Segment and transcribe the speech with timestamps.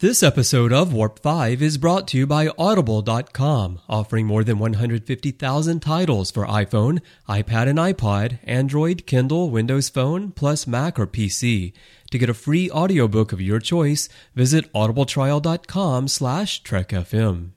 [0.00, 5.80] This episode of Warp 5 is brought to you by Audible.com, offering more than 150,000
[5.80, 11.72] titles for iPhone, iPad and iPod, Android, Kindle, Windows Phone, plus Mac or PC.
[12.12, 17.50] To get a free audiobook of your choice, visit audibletrial.com slash trekfm.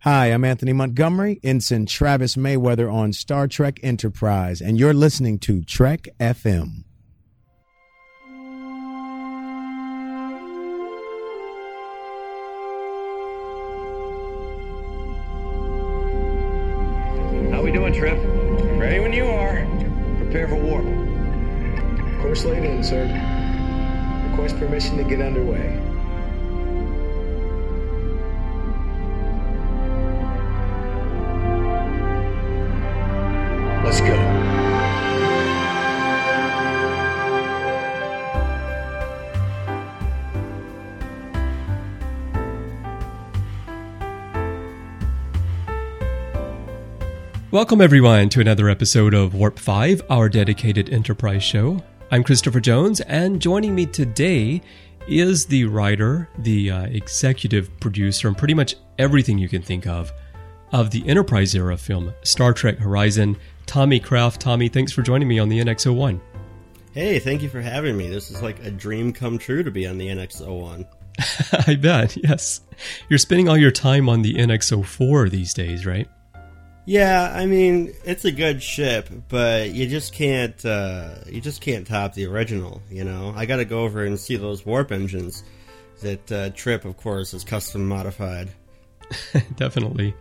[0.00, 5.62] Hi, I'm Anthony Montgomery, Ensign Travis Mayweather on Star Trek Enterprise, and you're listening to
[5.62, 6.82] Trek FM.
[17.96, 18.18] Trip?
[18.76, 19.64] Ready when you are.
[20.18, 20.84] Prepare for warp.
[22.20, 23.04] Course laid in, sir.
[24.30, 25.80] Request permission to get underway.
[33.84, 34.33] Let's go.
[47.54, 51.80] Welcome everyone to another episode of Warp 5, our dedicated Enterprise show.
[52.10, 54.60] I'm Christopher Jones, and joining me today
[55.06, 60.10] is the writer, the uh, executive producer, and pretty much everything you can think of
[60.72, 64.40] of the Enterprise era film Star Trek Horizon, Tommy Kraft.
[64.40, 66.20] Tommy, thanks for joining me on the NX01.
[66.92, 68.08] Hey, thank you for having me.
[68.08, 70.88] This is like a dream come true to be on the NX01.
[71.68, 72.62] I bet, yes.
[73.08, 76.08] You're spending all your time on the NX04 these days, right?
[76.86, 81.86] Yeah, I mean it's a good ship, but you just can't uh, you just can't
[81.86, 82.82] top the original.
[82.90, 85.44] You know, I got to go over and see those warp engines
[86.02, 88.50] that uh, Trip, of course, is custom modified.
[89.56, 90.14] Definitely.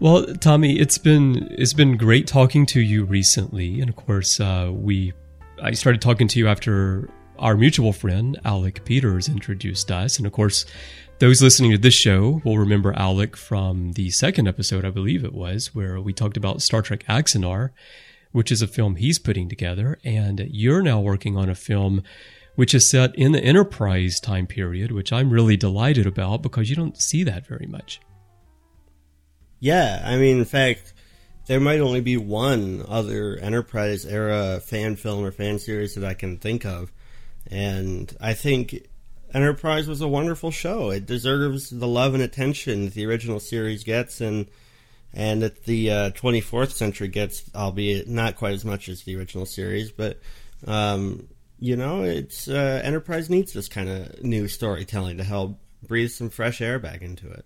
[0.00, 4.70] Well, Tommy, it's been it's been great talking to you recently, and of course, uh,
[4.72, 5.12] we
[5.62, 10.32] I started talking to you after our mutual friend Alec Peters introduced us, and of
[10.32, 10.66] course,
[11.18, 15.32] those listening to this show will remember Alec from the second episode, I believe it
[15.32, 17.70] was, where we talked about Star Trek Axanar,
[18.32, 22.02] which is a film he's putting together, and you're now working on a film
[22.56, 26.76] which is set in the Enterprise time period, which I'm really delighted about because you
[26.76, 28.00] don't see that very much.
[29.60, 30.94] Yeah, I mean, in fact,
[31.46, 36.14] there might only be one other Enterprise era fan film or fan series that I
[36.14, 36.92] can think of,
[37.46, 38.88] and I think
[39.34, 40.90] Enterprise was a wonderful show.
[40.90, 44.46] It deserves the love and attention that the original series gets, and
[45.12, 49.44] and that the uh, 24th century gets, albeit not quite as much as the original
[49.44, 49.90] series.
[49.90, 50.20] But
[50.66, 51.28] um,
[51.58, 56.30] you know, it's uh, Enterprise needs this kind of new storytelling to help breathe some
[56.30, 57.44] fresh air back into it.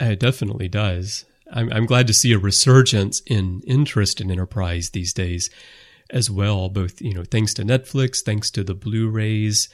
[0.00, 1.24] It definitely does.
[1.52, 5.50] I'm, I'm glad to see a resurgence in interest in Enterprise these days,
[6.10, 6.68] as well.
[6.68, 9.68] Both you know, thanks to Netflix, thanks to the Blu-rays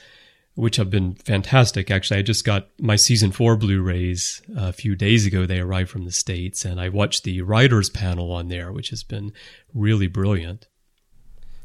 [0.59, 1.89] which have been fantastic.
[1.89, 5.45] Actually, I just got my season four Blu-rays uh, a few days ago.
[5.45, 9.01] They arrived from the states, and I watched the writers panel on there, which has
[9.01, 9.31] been
[9.73, 10.67] really brilliant.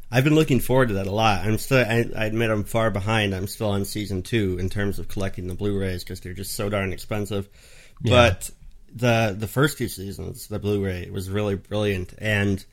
[0.09, 1.45] I've been looking forward to that a lot.
[1.45, 3.35] I'm still, I, I admit, I'm far behind.
[3.35, 6.69] I'm still on season two in terms of collecting the Blu-rays because they're just so
[6.69, 7.49] darn expensive.
[8.01, 8.11] Yeah.
[8.11, 8.49] But
[8.95, 12.63] the the first two seasons, the Blu-ray was really brilliant, and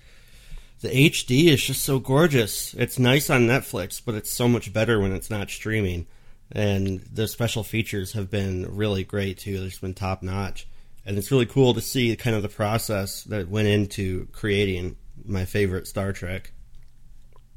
[0.83, 2.75] the HD is just so gorgeous.
[2.75, 6.07] It's nice on Netflix, but it's so much better when it's not streaming.
[6.51, 9.61] And the special features have been really great too.
[9.61, 10.67] They've been top notch,
[11.07, 15.45] and it's really cool to see kind of the process that went into creating my
[15.45, 16.53] favorite Star Trek.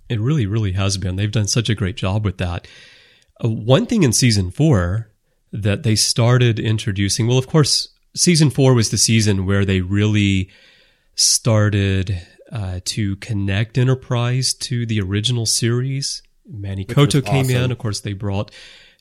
[0.07, 1.15] It really, really has been.
[1.15, 2.67] They've done such a great job with that.
[3.43, 5.09] Uh, one thing in season four
[5.51, 10.49] that they started introducing, well, of course, season four was the season where they really
[11.15, 12.21] started
[12.55, 16.23] uh, to connect Enterprise to the original series.
[16.47, 17.63] Manny Coto came awesome.
[17.63, 17.71] in.
[17.71, 18.49] Of course, they brought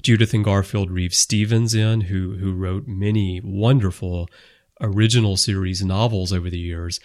[0.03, 4.28] Judith and Garfield Reeves Stevens in, who who wrote many wonderful
[4.81, 6.98] original series novels over the years,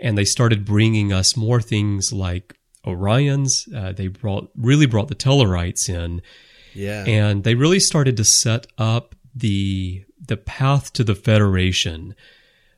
[0.00, 3.72] and they started bringing us more things like Orions.
[3.74, 6.22] Uh, they brought really brought the Tellarites in,
[6.72, 12.14] yeah, and they really started to set up the the path to the Federation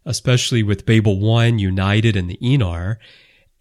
[0.04, 2.96] especially with Babel 1, United, and the Aenar.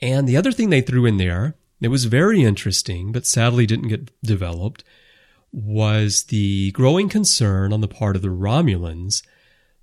[0.01, 3.89] And the other thing they threw in there, it was very interesting, but sadly didn't
[3.89, 4.83] get developed,
[5.51, 9.23] was the growing concern on the part of the Romulans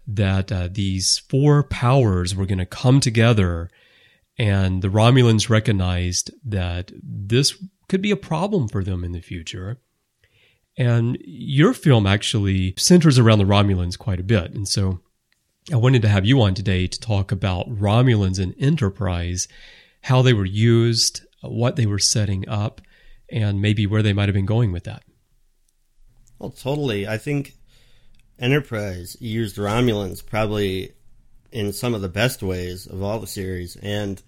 [0.07, 3.71] that uh, these four powers were going to come together.
[4.39, 9.79] And the Romulans recognized that this could be a problem for them in the future.
[10.77, 14.53] And your film actually centers around the Romulans quite a bit.
[14.53, 15.01] And so
[15.73, 19.47] I wanted to have you on today to talk about Romulans and Enterprise,
[20.03, 22.81] how they were used, what they were setting up,
[23.31, 25.05] and maybe where they might have been going with that.
[26.39, 27.07] Well, totally.
[27.07, 27.55] I think
[28.39, 30.93] Enterprise used Romulans probably
[31.53, 34.21] in some of the best ways of all the series, and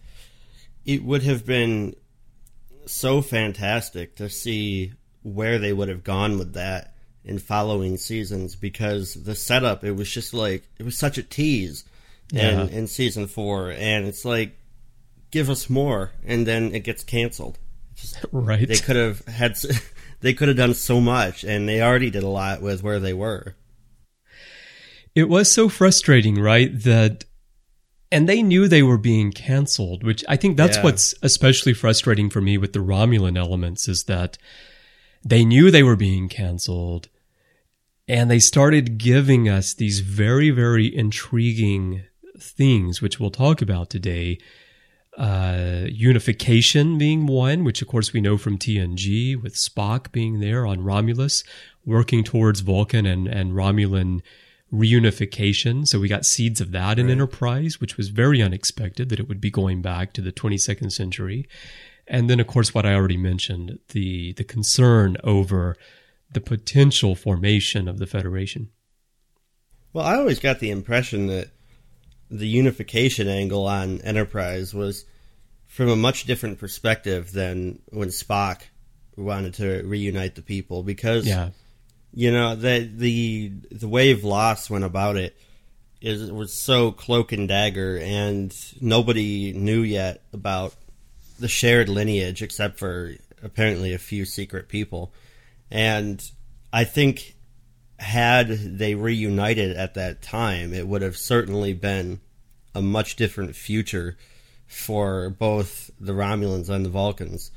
[0.85, 1.95] it would have been
[2.87, 4.93] so fantastic to see
[5.23, 6.92] where they would have gone with that
[7.25, 11.85] in following seasons because the setup it was just like it was such a tease
[12.33, 12.63] Yeah.
[12.63, 14.57] in, in season four and it's like
[15.31, 17.59] give us more and then it gets canceled
[18.33, 18.67] Right.
[18.69, 19.57] they could have had
[20.21, 23.13] they could have done so much and they already did a lot with where they
[23.15, 23.55] were
[25.15, 26.71] It was so frustrating, right?
[26.85, 27.25] That,
[28.11, 30.85] and they knew they were being canceled, which I think that's Yeah.
[30.85, 34.39] what's especially frustrating for me with the Romulan elements is that
[35.25, 37.09] they knew they were being canceled
[38.13, 42.03] and they started giving us these very, very intriguing
[42.39, 44.37] things, which we'll talk about today.
[45.17, 50.67] Uh, unification being one, which of course we know from TNG, with Spock being there
[50.67, 51.43] on Romulus,
[51.87, 54.21] working towards Vulcan and, and Romulan
[54.71, 55.89] reunification.
[55.89, 59.41] So we got seeds of that in Enterprise, which was very unexpected that it would
[59.41, 61.49] be going back to the 22nd century.
[62.07, 65.79] And then, of course, what I already mentioned the the concern over
[66.33, 68.71] the potential formation of the Federation.
[69.93, 71.49] well i always got the impression that
[72.31, 75.05] the unification angle on enterprise was
[75.67, 78.63] from a much different perspective than when spock
[79.17, 81.51] wanted to reunite the people because Yeah,
[82.15, 85.37] you know the the the way Voss went about it
[86.01, 90.75] is it was so cloak and dagger, and nobody knew yet about
[91.39, 95.13] the shared lineage except for apparently a few secret people.
[95.73, 96.23] And
[96.71, 97.35] I think
[97.99, 102.21] had they reunited at that time, it would have certainly been
[102.75, 104.19] a much different future
[104.67, 107.51] for both the Romulans and the Vulcans.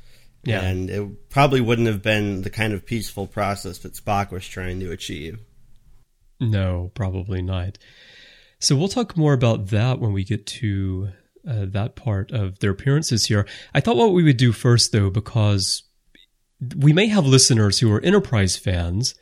[0.44, 0.62] Yeah.
[0.62, 4.80] And it probably wouldn't have been the kind of peaceful process that Spock was trying
[4.80, 5.38] to achieve.
[6.40, 7.76] no, probably not.
[8.58, 11.10] So we'll talk more about that when we get to
[11.46, 13.46] uh, that part of their appearances here.
[13.74, 15.82] I thought what we would do first, though, because
[16.76, 19.14] we may have listeners who are Enterprise fans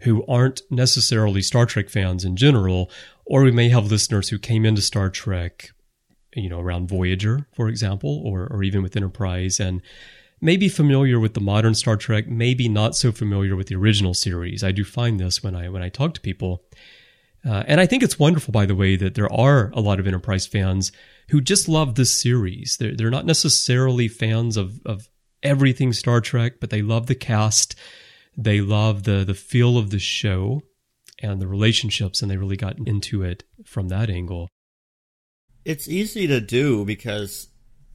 [0.00, 2.90] who aren't necessarily Star Trek fans in general,
[3.24, 5.70] or we may have listeners who came into Star Trek,
[6.34, 9.80] you know, around Voyager, for example, or, or even with Enterprise and
[10.40, 14.64] maybe familiar with the modern Star Trek, maybe not so familiar with the original series.
[14.64, 16.64] I do find this when I when I talk to people.
[17.44, 20.06] Uh, and I think it's wonderful, by the way, that there are a lot of
[20.06, 20.92] Enterprise fans
[21.30, 22.76] who just love this series.
[22.78, 25.08] They're, they're not necessarily fans of, of
[25.42, 27.74] everything Star Trek, but they love the cast.
[28.36, 30.62] They love the, the feel of the show
[31.22, 34.48] and the relationships, and they really got into it from that angle.
[35.64, 37.48] It's easy to do because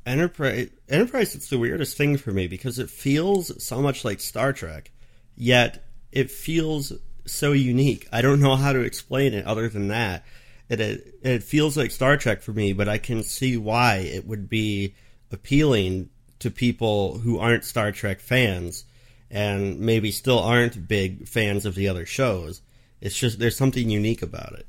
[0.06, 4.54] Enterprise Enterprise it's the weirdest thing for me because it feels so much like Star
[4.54, 4.92] Trek,
[5.36, 5.84] yet
[6.14, 6.94] it feels
[7.26, 8.08] so unique.
[8.12, 10.24] I don't know how to explain it other than that.
[10.70, 14.26] It it, it feels like Star Trek for me, but I can see why it
[14.26, 14.96] would be
[15.30, 18.86] appealing to people who aren't Star Trek fans
[19.30, 22.62] and maybe still aren't big fans of the other shows.
[23.01, 24.68] It's just there's something unique about it.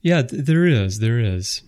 [0.00, 0.98] Yeah, th- there is.
[0.98, 1.62] There is.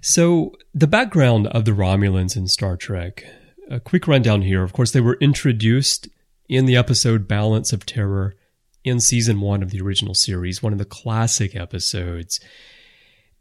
[0.00, 3.24] So, the background of the Romulans in Star Trek.
[3.70, 4.62] A quick rundown here.
[4.62, 6.08] Of course, they were introduced
[6.48, 8.36] in the episode Balance of Terror
[8.84, 12.38] in season one of the original series, one of the classic episodes.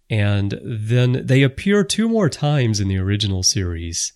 [0.09, 4.11] And then they appear two more times in the original series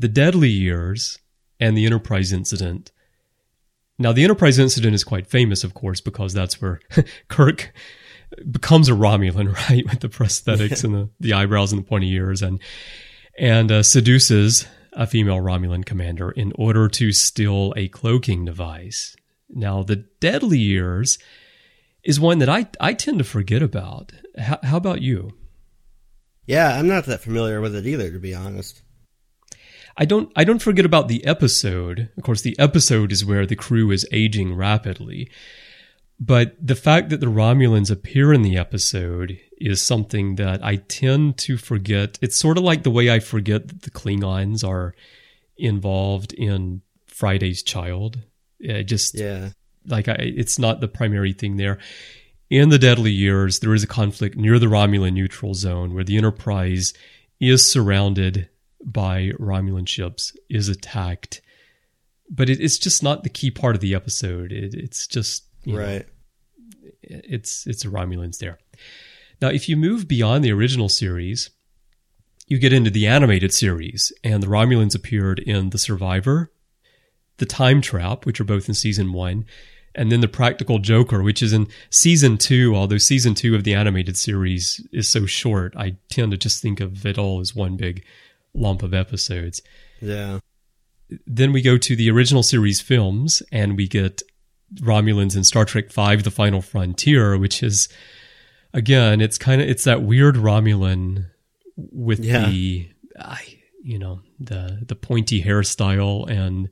[0.00, 1.18] The Deadly Years
[1.60, 2.90] and the Enterprise Incident.
[3.98, 6.80] Now, the Enterprise Incident is quite famous, of course, because that's where
[7.28, 7.74] Kirk
[8.50, 12.40] becomes a Romulan, right, with the prosthetics and the, the eyebrows and the pointy ears,
[12.40, 12.60] and
[13.38, 19.14] and uh, seduces a female Romulan commander in order to steal a cloaking device.
[19.50, 21.18] Now, the Deadly Years
[22.02, 24.12] is one that I I tend to forget about.
[24.38, 25.36] How, how about you?
[26.46, 28.80] Yeah, I'm not that familiar with it either, to be honest.
[30.00, 32.08] I don't I don't forget about the episode.
[32.16, 35.30] Of course, the episode is where the crew is aging rapidly.
[36.18, 41.36] But the fact that the Romulans appear in the episode is something that I tend
[41.38, 42.18] to forget.
[42.22, 44.94] It's sort of like the way I forget that the Klingons are
[45.56, 48.20] involved in Friday's Child.
[48.58, 49.50] It just Yeah.
[49.86, 51.78] like I, it's not the primary thing there.
[52.50, 56.16] In the Deadly Years, there is a conflict near the Romulan neutral zone where the
[56.16, 56.92] Enterprise
[57.38, 58.48] is surrounded
[58.84, 61.40] by Romulan ships, is attacked,
[62.30, 64.52] but it, it's just not the key part of the episode.
[64.52, 66.06] It, it's just you know, Right.
[67.02, 68.58] it's it's the Romulans there.
[69.40, 71.50] Now, if you move beyond the original series,
[72.46, 76.50] you get into the animated series, and the Romulans appeared in The Survivor,
[77.38, 79.44] The Time Trap, which are both in season one,
[79.94, 82.74] and then the Practical Joker, which is in season two.
[82.76, 86.80] Although season two of the animated series is so short, I tend to just think
[86.80, 88.04] of it all as one big
[88.54, 89.60] lump of episodes.
[90.00, 90.40] Yeah.
[91.26, 94.22] Then we go to the original series films, and we get
[94.76, 97.88] Romulans in Star Trek V: The Final Frontier, which is
[98.72, 101.26] again, it's kind of it's that weird Romulan
[101.76, 102.48] with Yeah.
[102.48, 102.88] the,
[103.18, 103.40] I
[103.82, 106.68] you know, the the pointy hairstyle, and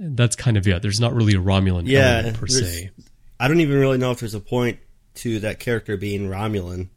[0.00, 0.82] that's kind of it.
[0.82, 2.90] There's not really a Romulan Yeah, per se.
[3.38, 4.78] I don't even really know if there's a point
[5.16, 6.88] to that character being Romulan.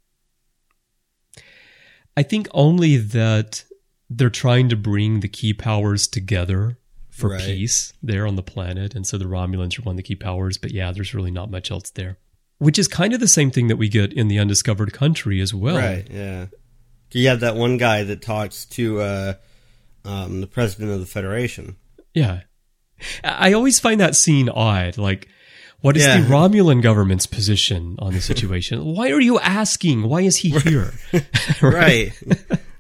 [2.17, 3.63] I think only that
[4.10, 6.78] they're trying to bring the key powers together
[7.10, 7.42] for Right.
[7.44, 8.96] peace there on the planet.
[8.96, 10.58] And so the Romulans are one of the key powers.
[10.58, 12.18] But yeah, there's really not much else there.
[12.60, 15.54] Which is kind of the same thing that we get in the undiscovered country as
[15.54, 15.78] well.
[15.78, 16.48] Right, yeah.
[17.12, 19.34] You have that one guy that talks to uh,
[20.06, 21.75] um, the president of the Federation.
[22.13, 22.42] Yeah.
[23.24, 24.98] I always find that scene odd.
[24.98, 25.28] Like,
[25.82, 26.20] what is Yeah.
[26.22, 28.84] the Romulan government's position on the situation?
[28.96, 30.04] Why are you asking?
[30.04, 30.94] Why is he here?
[31.62, 32.12] Right.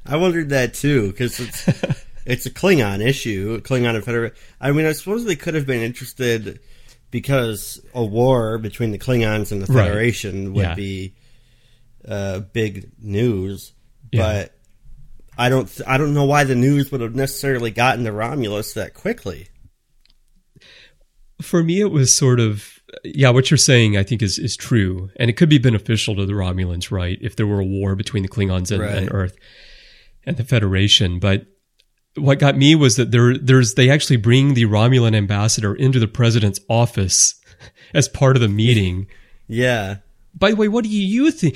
[0.09, 1.67] I wondered that too, because it's,
[2.25, 4.35] it's a Klingon issue, Klingon and Federation.
[4.59, 6.59] I mean, I suppose they could have been interested
[7.11, 9.85] because a war between the Klingons and the Right.
[9.87, 10.75] Federation would Yeah.
[10.75, 11.13] be
[12.07, 13.73] uh, big news,
[14.11, 14.21] Yeah.
[14.21, 14.55] but
[15.37, 18.73] I don't, th- I don't know why the news would have necessarily gotten to Romulus
[18.73, 19.47] that quickly.
[21.41, 25.09] for me it was sort of yeah what you're saying i think is is true
[25.15, 28.23] and it could be beneficial to the romulans right if there were a war between
[28.23, 28.97] the klingons and, Right.
[28.97, 29.37] and earth
[30.25, 31.45] and the federation but
[32.15, 36.07] what got me was that there there's they actually bring the romulan ambassador into the
[36.07, 37.39] president's office
[37.93, 39.07] as part of the meeting
[39.47, 39.97] Yeah.
[40.33, 41.55] by the way what do you think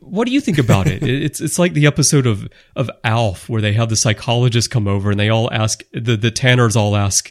[0.00, 1.02] what do you think about it?
[1.02, 5.10] It's it's like the episode of of Alf where they have the psychologist come over
[5.10, 7.30] and they all ask the the Tanners all ask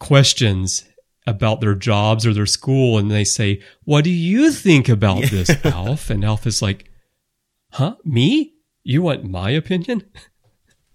[0.00, 0.84] questions
[1.28, 5.48] about their jobs or their school and they say, "What do you think about this,
[5.64, 6.90] Alf?" And Alf is like,
[7.70, 7.94] "Huh?
[8.04, 8.52] Me?
[8.84, 10.04] You want my opinion?"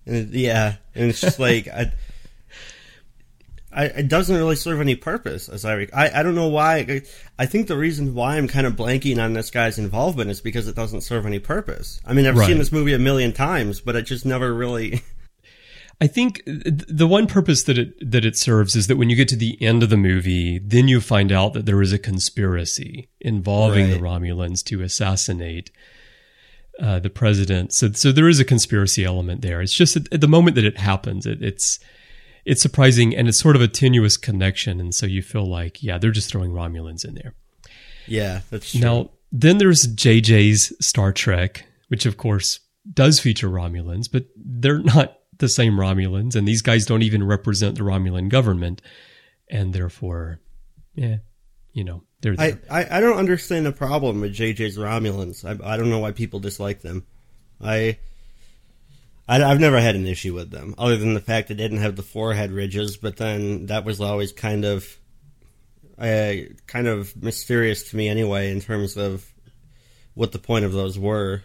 [0.05, 1.91] Yeah, and it's just like I,
[3.71, 5.49] I, it doesn't really serve any purpose.
[5.49, 6.77] As I, rec- I, I don't know why.
[6.77, 7.01] I,
[7.37, 10.67] I think the reason why I'm kind of blanking on this guy's involvement is because
[10.67, 12.01] it doesn't serve any purpose.
[12.05, 12.47] I mean, I've Right.
[12.47, 15.01] seen this movie a million times, but it just never really.
[16.01, 19.27] I think the one purpose that it that it serves is that when you get
[19.29, 23.09] to the end of the movie, then you find out that there is a conspiracy
[23.19, 25.71] involving the Romulans to assassinate
[26.79, 27.73] uh, the president.
[27.73, 29.61] So, so there is a conspiracy element there.
[29.61, 31.79] It's just at, at the moment that it happens, it, it's
[32.45, 35.97] it's surprising and it's sort of a tenuous connection, and so you feel like, yeah,
[35.97, 37.33] they're just throwing Romulans in there.
[38.07, 38.79] yeah, that's true.
[38.79, 42.61] Now, then there's JJ's Star Trek, which of course
[42.93, 47.77] does feature Romulans, but they're not the same Romulans, and these guys don't even represent
[47.77, 48.81] the Romulan government,
[49.49, 50.39] and therefore,
[50.95, 51.17] yeah,
[51.77, 52.59] you know, they're there.
[52.71, 55.45] I, I, I don't understand the problem with JJ's Romulans.
[55.45, 57.05] I, I don't know why people dislike them.
[57.61, 57.99] I,
[59.27, 61.95] I I've never had an issue with them, other than the fact they didn't have
[61.95, 62.97] the forehead ridges.
[62.97, 64.97] But then that was always kind of,
[65.99, 66.33] uh,
[66.65, 69.31] kind of mysterious to me anyway, in terms of
[70.15, 71.43] what the point of those were.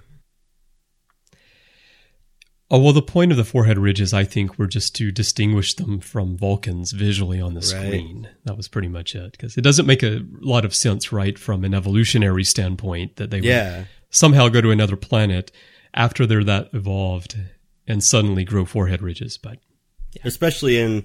[2.73, 6.01] Oh well, the point of the forehead ridges, I think, were just to distinguish them
[6.01, 7.69] from Vulcans visually on the Right.
[7.87, 8.29] screen.
[8.45, 11.65] That was pretty much it, because it doesn't make a lot of sense, right, from
[11.65, 15.53] an evolutionary standpoint, that they would somehow go to another planet
[15.95, 17.37] after they're that evolved
[17.87, 19.37] and suddenly grow forehead ridges.
[19.37, 19.59] But
[20.25, 21.05] especially in,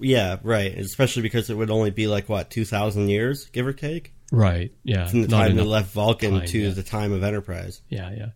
[0.00, 0.76] yeah, right.
[0.78, 4.72] Especially because it would only be like what two thousand years, give or take, right,
[4.82, 6.70] yeah, from the not time they left Vulcan time, to yeah.
[6.70, 7.82] the time of Enterprise.
[7.90, 8.28] yeah, yeah.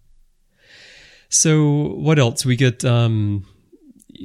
[1.31, 2.45] So what else?
[2.45, 3.47] We get um,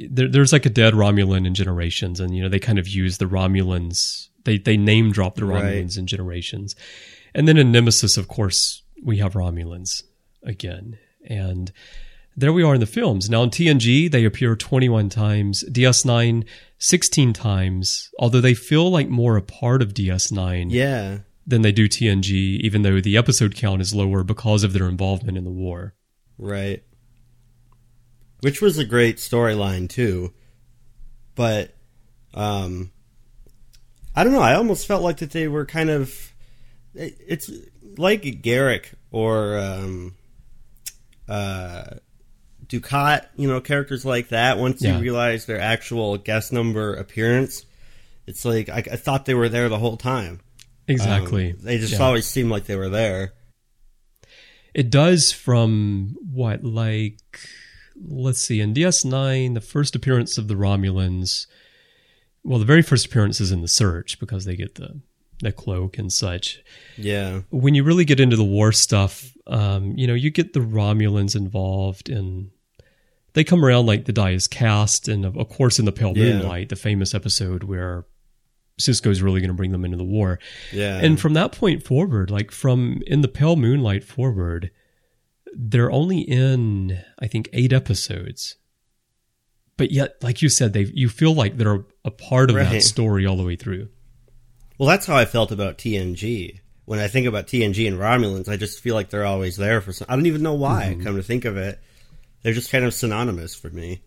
[0.10, 3.18] there, there's like a dead Romulan in Generations, and you know they kind of use
[3.18, 4.28] the Romulans.
[4.44, 5.64] They they name drop the Right.
[5.64, 6.76] Romulans in Generations,
[7.34, 10.04] and then in Nemesis, of course, we have Romulans
[10.44, 11.72] again, and
[12.36, 13.30] there we are in the films.
[13.30, 16.46] Now in TNG, they appear 21 times, DS9
[16.78, 21.88] 16 times, although they feel like more a part of DS9 Yeah, than they do
[21.88, 25.94] TNG, even though the episode count is lower because of their involvement in the war.
[26.38, 26.84] Right.
[28.46, 30.32] Which was a great storyline too.
[31.34, 31.74] But
[32.36, 32.92] um
[34.16, 36.32] I don't know, I almost felt like that they were kind of
[36.94, 37.50] it's
[37.98, 40.14] like Garak or um
[41.28, 41.86] uh
[42.68, 44.96] Dukat, you know, characters like that once Yeah.
[44.98, 47.66] you realize their actual guest number appearance,
[48.28, 50.40] it's like I, I thought they were there the whole time.
[50.88, 51.50] Exactly.
[51.54, 52.04] Um, they just Yeah.
[52.04, 53.34] always seemed like they were there.
[54.76, 57.40] It does from what, like,
[58.08, 61.48] let's see, in DS9, the first appearance of the Romulans,
[62.44, 65.00] well, the very first appearance is in the search because they get the
[65.42, 66.64] the cloak and such.
[66.98, 67.42] Yeah.
[67.50, 71.36] When you really get into the war stuff, um, you know, you get the Romulans
[71.36, 72.52] involved and
[73.34, 75.10] they come around like the die is cast.
[75.10, 76.38] And of, of course, in the Pale Yeah.
[76.38, 78.06] Moonlight, the famous episode where
[78.80, 80.40] Sisko's really going to bring them into the war.
[80.72, 81.00] Yeah.
[81.00, 84.72] And from that point forward, like from in the Pale Moonlight forward,
[85.56, 88.58] they're only in, I think, eight episodes.
[89.78, 93.26] But yet, like you said, they you feel like they're a part of that story
[93.26, 93.90] all the way through.
[94.78, 96.60] Well, that's how I felt about TNG.
[96.86, 99.92] When I think about TNG and Romulans, I just feel like they're always there for
[99.92, 100.06] some.
[100.10, 100.92] I don't even know why.
[100.92, 101.04] Mm-hmm.
[101.04, 101.80] Come to think of it,
[102.42, 104.02] they're just kind of synonymous for me.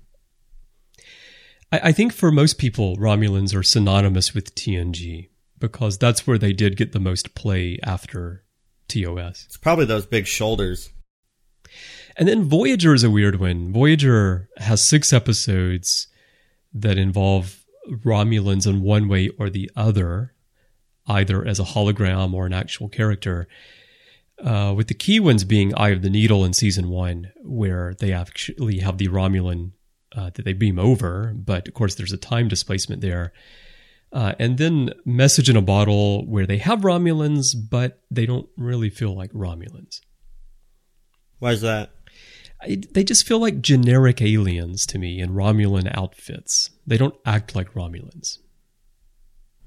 [1.73, 5.29] I, I think for most people, Romulans are synonymous with TNG
[5.59, 8.45] because that's where they did get the most play after
[8.87, 9.45] TOS.
[9.47, 10.91] It's probably those big shoulders.
[12.19, 13.73] And then Voyager is a weird one.
[13.73, 16.09] Voyager has six episodes
[16.75, 20.35] that involve Romulans in one way or the other,
[21.07, 23.47] either as a hologram or an actual character.
[24.43, 28.13] Uh, with the key ones being Eye of the Needle in season one, where they
[28.13, 29.73] actually have the Romulan
[30.17, 33.33] uh, that they beam over, but of course there's a time displacement there.
[34.13, 38.91] Uh, and then Message in a Bottle, where they have Romulans, but they don't really
[38.91, 40.01] feel like Romulans.
[41.39, 41.91] Why is that?
[42.61, 46.71] I, they just feel like generic aliens to me in Romulan outfits.
[46.87, 48.39] They don't act like Romulans.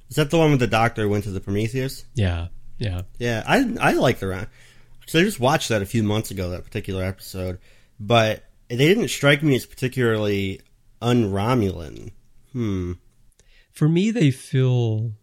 [0.10, 2.04] Is that the one with the doctor who went to the Prometheus?
[2.14, 3.04] Yeah, yeah.
[3.18, 4.48] Yeah, I I like the Rom.
[5.08, 7.60] So I just watched that a few months ago, that particular episode,
[8.00, 10.62] but they didn't strike me as particularly
[11.02, 12.12] un-Romulan.
[12.52, 12.94] Hmm.
[13.72, 15.14] For me, they feel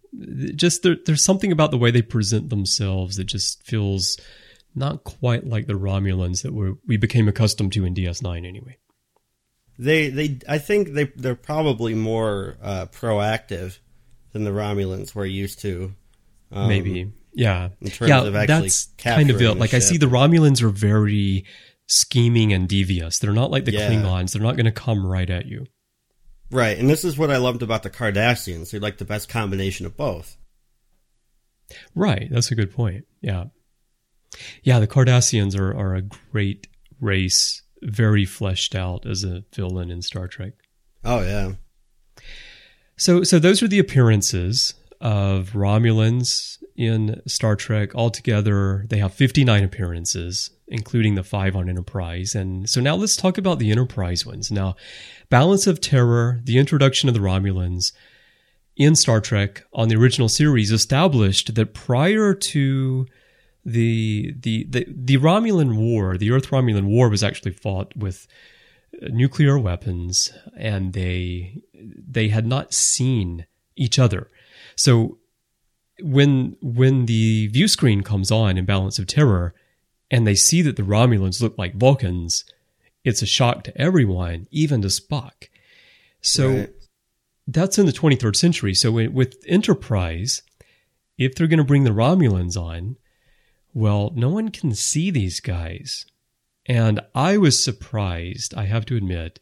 [0.55, 4.19] just there, there's something about the way they present themselves that just feels
[4.75, 8.79] not quite like the Romulans that we we became accustomed to in DS9 anyway.
[9.79, 13.79] They they I think they they're probably more uh, proactive
[14.33, 15.95] than the Romulans were used to.
[16.51, 17.69] Um, Maybe, yeah.
[17.81, 19.55] in terms yeah, of actually that's kind of it.
[19.55, 21.45] Like I see the Romulans are very
[21.87, 23.19] scheming and devious.
[23.19, 23.91] They're not like the Yeah.
[23.91, 24.33] Klingons.
[24.33, 25.67] They're not going to come right at you.
[26.51, 28.71] Right, and this is what I loved about the Cardassians.
[28.71, 30.39] They're like the best combination of both.
[31.95, 32.29] Right.
[32.31, 33.05] That's a good point.
[33.21, 33.45] Yeah.
[34.63, 36.69] Yeah, the Cardassians are, are a great
[37.01, 40.53] race, very fleshed out as a villain in Star Trek.
[41.05, 41.53] Oh yeah,
[42.97, 47.95] So so those are the appearances of Romulans in Star Trek.
[47.95, 52.35] Altogether, they have 59 appearances, including the five on Enterprise.
[52.35, 54.51] And so now let's talk about the Enterprise ones.
[54.51, 54.77] Now,
[55.31, 57.93] Balance of Terror, the introduction of the Romulans
[58.77, 63.07] in Star Trek on the original series established that prior to
[63.73, 68.27] the the the, the Romulan War, the Earth Romulan War was actually fought with
[69.03, 74.29] uh, nuclear weapons and they they had not seen each other.
[74.77, 75.19] So
[76.01, 79.55] when when the view screen comes on in Balance of Terror
[80.11, 82.45] and they see that the Romulans look like Vulcans,
[83.05, 85.49] it's a shock to everyone, even to Spock.
[86.21, 86.73] So Right.
[87.47, 88.75] that's in the 23rd century.
[88.75, 90.43] So with- with Enterprise,
[91.19, 92.97] if they're going to bring the Romulans on,
[93.75, 96.07] well, no one can see these guys.
[96.67, 99.39] And I was surprised, I have to admit,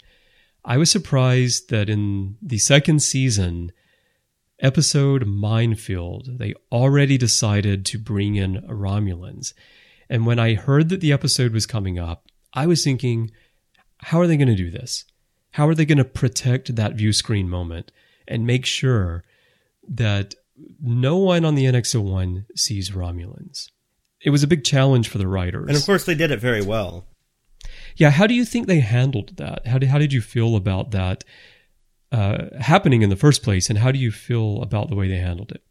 [0.64, 3.72] I was surprised that in the second season,
[4.60, 9.52] episode Minefield, they already decided to bring in Romulans.
[10.08, 13.30] And when I heard that the episode was coming up, I was thinking,
[13.98, 15.04] how are they going to do this?
[15.52, 17.90] How are they going to protect that view screen moment
[18.28, 19.24] and make sure
[19.88, 20.34] that
[20.80, 23.68] no one on the NX01 sees Romulans?
[24.26, 25.68] It was a big challenge for the writers.
[25.68, 27.06] and of course they did it very well.
[27.94, 29.64] Yeah, how do you think they handled that?
[29.68, 31.22] How did how did you feel about that
[32.10, 35.18] uh, happening in the first place, and how do you feel about the way they
[35.18, 35.62] handled it?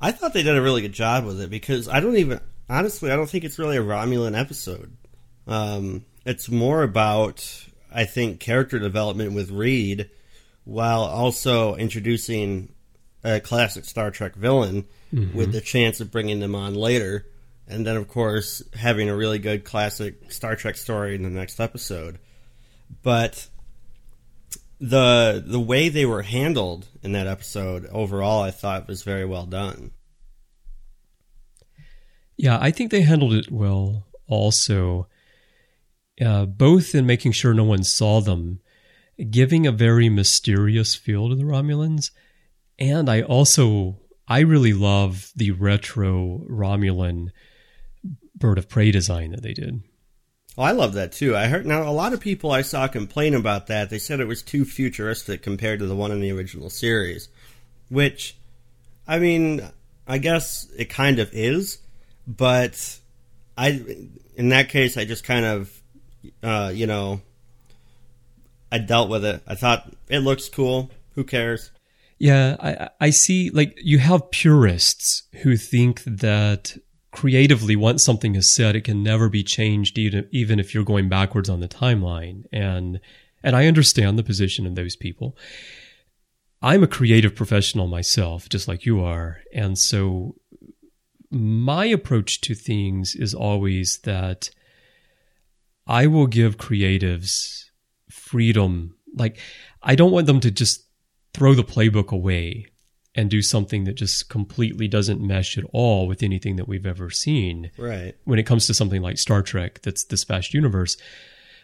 [0.00, 3.10] I thought they did a really good job with it because I don't even honestly
[3.10, 4.96] I don't think it's really a Romulan episode.
[5.48, 10.08] Um, it's more about I think character development with Reed,
[10.62, 12.72] while also introducing
[13.24, 17.26] a classic Star Trek villain with the chance of bringing them on later,
[17.68, 21.60] and then of course having a really good classic Star Trek story in the next
[21.60, 22.18] episode.
[23.02, 23.48] But
[24.80, 29.46] the the way they were handled in that episode overall, I thought was very well
[29.46, 29.92] done.
[32.36, 34.06] Yeah, I think they handled it well.
[34.26, 35.06] Also,
[36.20, 38.60] uh, both in making sure no one saw them,
[39.30, 42.10] giving a very mysterious feel to the Romulans,
[42.78, 47.30] and I also I really love the retro Romulan
[48.34, 49.82] bird of prey design that they did.
[50.56, 51.36] Oh, I love that too.
[51.36, 53.90] I heard now a lot of people I saw complain about that.
[53.90, 57.28] They said it was too futuristic compared to the one in the original series,
[57.88, 58.36] which,
[59.06, 59.68] I mean,
[60.06, 61.78] I guess it kind of is,
[62.26, 62.98] but
[63.56, 65.82] I in that case I just kind of
[66.42, 67.20] uh, you know
[68.70, 69.42] I dealt with it.
[69.46, 70.90] I thought it looks cool.
[71.14, 71.70] Who cares?
[72.24, 73.50] Yeah, I, I see.
[73.50, 76.74] Like you have purists who think that
[77.12, 81.10] creatively, once something is said, it can never be changed, even even if you're going
[81.10, 82.44] backwards on the timeline.
[82.50, 82.98] And
[83.42, 85.36] and I understand the position of those people.
[86.62, 90.36] I'm a creative professional myself, just like you are, and so
[91.30, 94.48] my approach to things is always that
[95.86, 97.64] I will give creatives
[98.08, 98.96] freedom.
[99.14, 99.38] Like
[99.82, 100.83] I don't want them to just
[101.34, 102.66] throw the playbook away
[103.16, 107.10] and do something that just completely doesn't mesh at all with anything that we've ever
[107.10, 107.70] seen.
[107.76, 108.14] Right.
[108.24, 110.96] When it comes to something like Star Trek, that's this vast universe.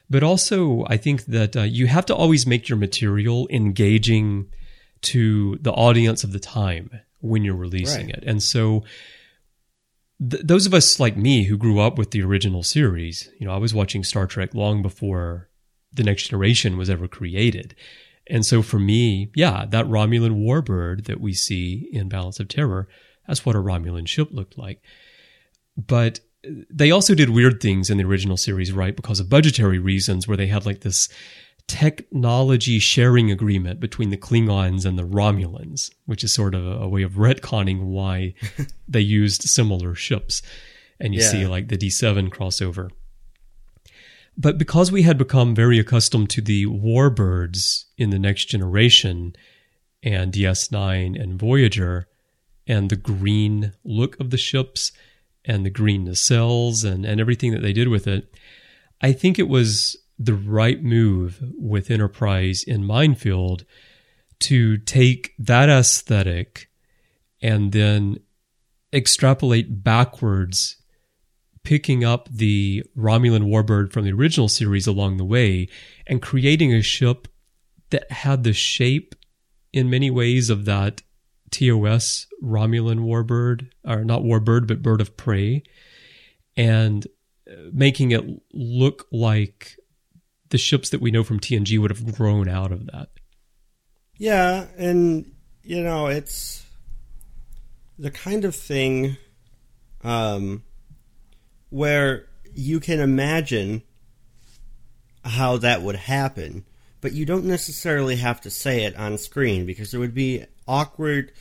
[0.08, 4.50] But also, I think that uh, you have to always make your material engaging
[5.02, 8.16] to the audience of the time when you're releasing Right.
[8.16, 8.24] it.
[8.26, 8.84] And so,
[10.30, 13.52] th- those of us like me who grew up with the original series, you know,
[13.52, 15.48] I was watching Star Trek long before
[15.92, 17.74] the next generation was ever created.
[18.28, 22.86] And so for me, yeah, that Romulan warbird that we see in Balance of Terror,
[23.26, 24.80] that's what a Romulan ship looked like.
[25.76, 26.20] But
[26.70, 28.94] they also did weird things in the original series, right?
[28.96, 31.08] Because of budgetary reasons, where they had like this
[31.66, 36.88] technology sharing agreement between the Klingons and the Romulans, which is sort of a, a
[36.88, 38.34] way of retconning why
[38.88, 40.42] they used similar ships.
[40.98, 41.30] And you Yeah.
[41.30, 42.90] see like the D7 crossover.
[44.40, 49.36] But because we had become very accustomed to the warbirds in the next generation
[50.02, 52.08] and DS9 and Voyager
[52.66, 54.92] and the green look of the ships
[55.44, 58.34] and the green nacelles and, and everything that they did with it,
[59.02, 63.66] I think it was the right move with Enterprise in Minefield
[64.38, 66.70] to take that aesthetic
[67.42, 68.20] and then
[68.90, 70.79] extrapolate backwards
[71.64, 75.68] picking up the Romulan warbird from the original series along the way
[76.06, 77.28] and creating a ship
[77.90, 79.14] that had the shape
[79.72, 81.02] in many ways of that
[81.50, 85.62] TOS Romulan warbird, or not warbird, but bird of prey,
[86.56, 87.06] and
[87.50, 89.76] uh, making it look like
[90.50, 93.08] the ships that we know from TNG would have grown out of that.
[94.16, 96.64] Yeah, and you know, it's
[97.98, 99.16] the kind of thing
[100.02, 100.62] um,
[101.70, 103.82] where you can imagine
[105.24, 106.64] how that would happen,
[107.00, 111.32] but you don't necessarily have to say it on screen because it would be awkward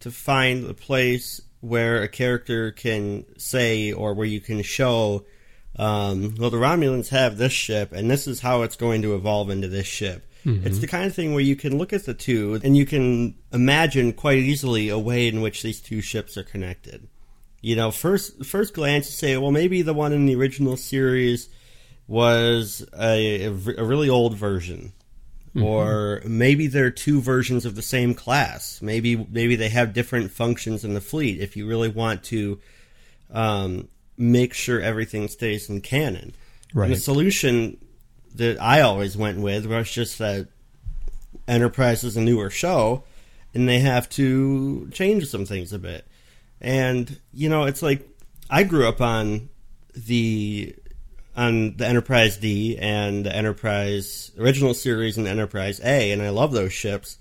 [0.00, 5.24] to find the place where a character can say or where you can show
[5.76, 9.50] um, well the romulans have this ship and this is how it's going to evolve
[9.50, 10.24] into this ship.
[10.64, 13.34] It's the kind of thing where you can look at the two and you can
[13.52, 17.06] imagine quite easily a way in which these two ships are connected
[17.68, 21.48] you know first first glance you say well maybe the one in the original series
[22.06, 24.92] was a a really old version
[25.60, 28.80] or maybe there are two versions of the same class.
[28.80, 31.40] Maybe maybe they have different functions in the fleet.
[31.40, 32.60] If you really want to
[33.32, 36.32] um, make sure everything stays in canon,
[36.74, 36.86] Right.
[36.86, 37.78] And the solution
[38.34, 40.48] that I always went with was just that
[41.46, 43.04] Enterprise is a newer show,
[43.54, 46.06] and they have to change some things a bit.
[46.60, 48.08] And you know, it's like
[48.50, 49.48] I grew up on
[49.94, 50.74] the
[51.36, 56.52] on the Enterprise D and the Enterprise original series and Enterprise A, and I love
[56.52, 57.18] those ships,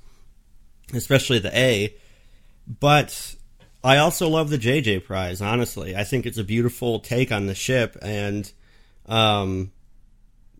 [0.93, 1.93] especially the A.
[2.67, 3.35] But
[3.83, 5.41] I also love the JJ Prize.
[5.41, 8.51] Honestly, I think it's a beautiful take on the ship, and
[9.05, 9.71] um,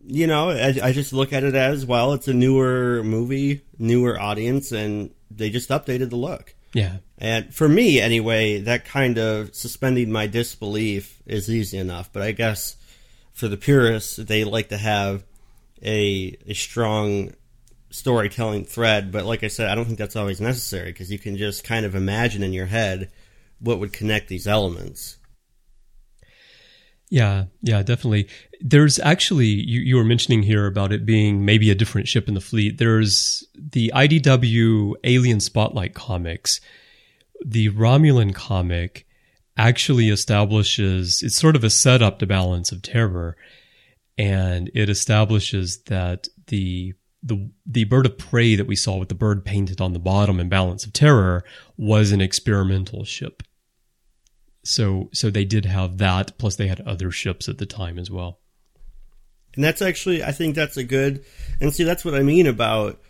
[0.06, 2.12] you know, I, I just look at it as well.
[2.12, 6.54] It's a newer movie, newer audience, and they just updated the look.
[6.72, 6.98] Yeah.
[7.18, 12.10] And for me, anyway, that kind of suspending my disbelief is easy enough.
[12.12, 12.76] But I guess
[13.32, 15.24] for the purists, they like to have
[15.82, 17.32] a a strong
[17.90, 19.12] storytelling thread.
[19.12, 21.86] But like I said, I don't think that's always necessary because you can just kind
[21.86, 23.10] of imagine in your head
[23.60, 25.17] what would connect these elements.
[27.10, 28.28] Yeah, yeah, definitely.
[28.60, 32.34] There's actually you, you were mentioning here about it being maybe a different ship in
[32.34, 32.78] the fleet.
[32.78, 36.60] There's the IDW Alien Spotlight comics.
[37.44, 39.06] The Romulan comic
[39.56, 43.36] actually establishes it's sort of a setup to Balance of Terror,
[44.18, 49.14] and it establishes that the the the bird of prey that we saw with the
[49.14, 51.42] bird painted on the bottom in Balance of Terror
[51.76, 53.42] was an experimental ship.
[54.64, 58.10] So so they did have that, plus they had other ships at the time as
[58.10, 58.40] well.
[59.54, 61.24] And that's actually, I think that's a good,
[61.60, 63.00] and see, that's what I mean about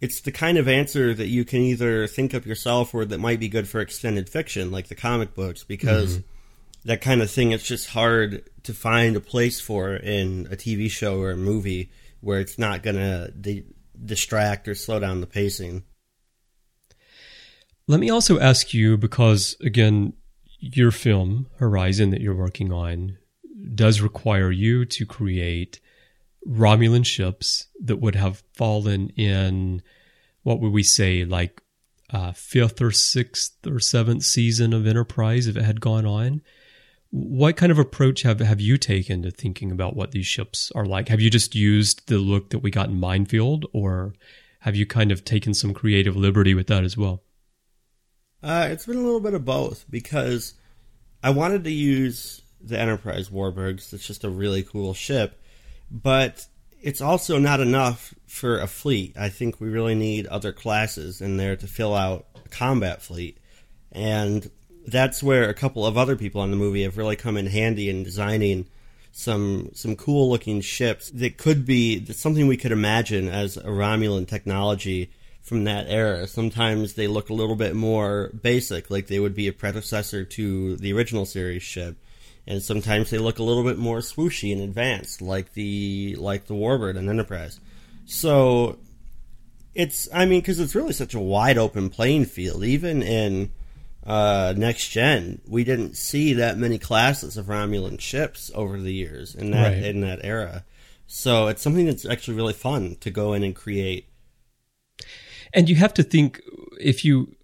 [0.00, 3.40] it's the kind of answer that you can either think up yourself or that might
[3.40, 6.88] be good for extended fiction, like the comic books, because mm-hmm.
[6.88, 10.90] that kind of thing it's just hard to find a place for in a TV
[10.90, 13.64] show or a movie where it's not going to di-
[14.04, 15.84] distract or slow down the pacing.
[17.86, 20.14] Let me also ask you because, again,
[20.64, 23.18] your film, Horizon, that you're working on,
[23.74, 25.80] does require you to create
[26.46, 29.82] Romulan ships that would have fallen in,
[30.42, 31.62] what would we say, like
[32.10, 36.42] uh, fifth or sixth or seventh season of Enterprise if it had gone on.
[37.10, 40.86] What kind of approach have, have you taken to thinking about what these ships are
[40.86, 41.08] like?
[41.08, 44.14] Have you just used the look that we got in Minefield, or
[44.60, 47.22] have you kind of taken some creative liberty with that as well?
[48.44, 50.52] Uh, it's been a little bit of both because
[51.22, 53.90] I wanted to use the Enterprise Warbirds.
[53.94, 55.40] It's just a really cool ship,
[55.90, 56.46] but
[56.82, 59.16] it's also not enough for a fleet.
[59.16, 63.38] I think we really need other classes in there to fill out a combat fleet,
[63.90, 64.50] and
[64.86, 67.88] that's where a couple of other people in the movie have really come in handy
[67.88, 68.66] in designing
[69.10, 74.28] some some cool looking ships that could be something we could imagine as a Romulan
[74.28, 75.08] technology
[75.44, 76.26] from that era.
[76.26, 80.76] Sometimes they look a little bit more basic, like they would be a predecessor to
[80.76, 81.96] the original series ship,
[82.46, 86.54] and sometimes they look a little bit more swooshy and advanced, like the like the
[86.54, 87.60] Warbird and Enterprise.
[88.06, 88.78] So
[89.74, 93.52] it's I mean because it's really such a wide open playing field, even in
[94.06, 99.34] uh, next gen, we didn't see that many classes of Romulan ships over the years
[99.34, 99.82] in that Right.
[99.84, 100.64] in that era.
[101.06, 104.08] So it's something that's actually really fun to go in and create.
[105.54, 106.40] And you have to think
[106.80, 107.34] if you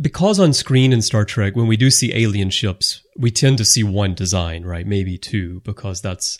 [0.00, 3.64] because on screen in Star Trek when we do see alien ships, we tend to
[3.64, 4.86] see one design, right?
[4.86, 6.38] Maybe two because that's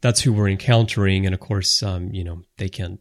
[0.00, 2.98] that's who we're encountering and of course um, you know, they can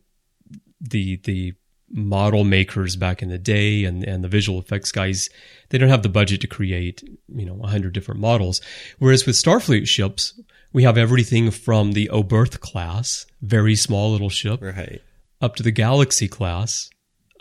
[0.81, 1.53] the the
[1.89, 5.29] model makers back in the day and and the visual effects guys
[5.69, 7.01] they don't have the budget to create,
[7.33, 8.59] you know, 100 different models.
[8.99, 10.39] Whereas with Starfleet ships,
[10.73, 15.01] we have everything from the Oberth class, very small little ship, Right.
[15.41, 16.89] Up to the Galaxy class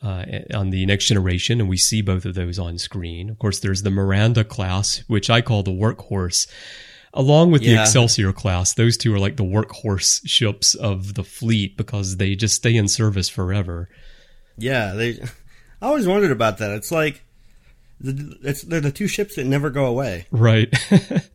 [0.03, 3.31] uh, on the next generation, and we see both of those on screen.
[3.31, 6.49] Of course, there's the Miranda class, which I call the workhorse,
[7.15, 8.75] along with the Excelsior class.
[8.75, 12.89] Those two are like the workhorse ships of the fleet because they just stay in
[12.89, 13.89] service forever.
[14.59, 15.21] Yeah, they.
[15.81, 16.71] I always wondered about that.
[16.71, 17.23] It's like
[18.01, 20.27] the, it's they're the two ships that never go away.
[20.31, 20.73] Right.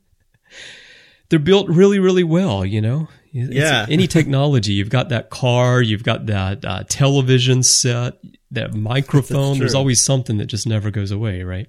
[1.30, 3.08] They're built really, really well, you know?
[3.34, 3.86] It's- Yeah.
[3.90, 8.16] Any technology, you've got that car, you've got that uh, television set,
[8.52, 9.58] that microphone.
[9.60, 11.68] There's always something that just never goes away, right?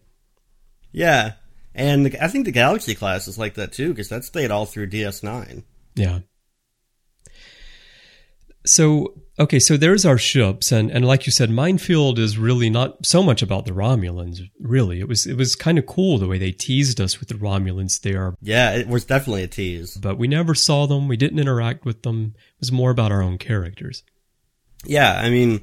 [0.92, 1.32] Yeah,
[1.74, 4.66] and the, I think the Galaxy class is like that too because that stayed all
[4.66, 5.62] through DS9.
[5.94, 6.20] Yeah.
[8.64, 13.04] So, okay, so there's our ships and and like you said Minefield is really not
[13.04, 15.00] so much about the Romulans, really.
[15.00, 18.00] It was it was kind of cool the way they teased us with the Romulans
[18.02, 19.96] there, Yeah, it was definitely a tease.
[19.96, 22.34] but we never saw them, we didn't interact with them.
[22.36, 24.04] It was more about our own characters.
[24.84, 25.60] Yeah, I mean,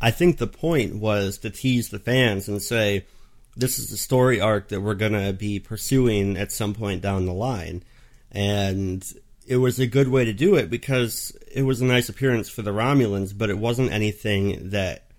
[0.00, 3.06] I think the point was to tease the fans and say,
[3.56, 7.26] this is the story arc that we're going to be pursuing at some point down
[7.26, 7.82] the line.
[8.32, 9.04] And
[9.50, 12.62] it was a good way to do it because it was a nice appearance for
[12.62, 15.10] the Romulans, but it wasn't anything that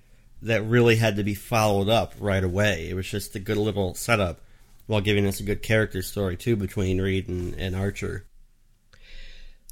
[0.42, 2.90] that really had to be followed up right away.
[2.90, 4.40] It was just a good little setup
[4.88, 8.26] while giving us a good character story too between Reed and, and Archer.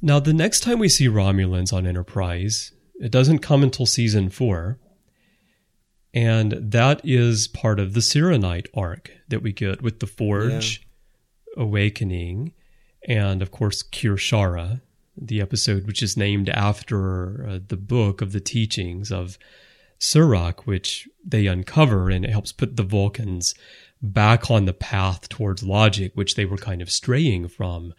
[0.02, 4.78] Now, the next time we see Romulans on Enterprise, it doesn't come until season four.
[6.12, 10.86] And that is part of the Syrrannite arc that we get with the Forge,
[11.56, 12.52] Awakening,
[13.08, 14.80] and of course, Kir'Shara,
[15.16, 19.38] the episode which is named after uh, the book of the teachings of
[19.98, 23.54] Surak, which they uncover and it helps put the Vulcans
[24.02, 27.92] back on the path towards logic, which they were kind of straying from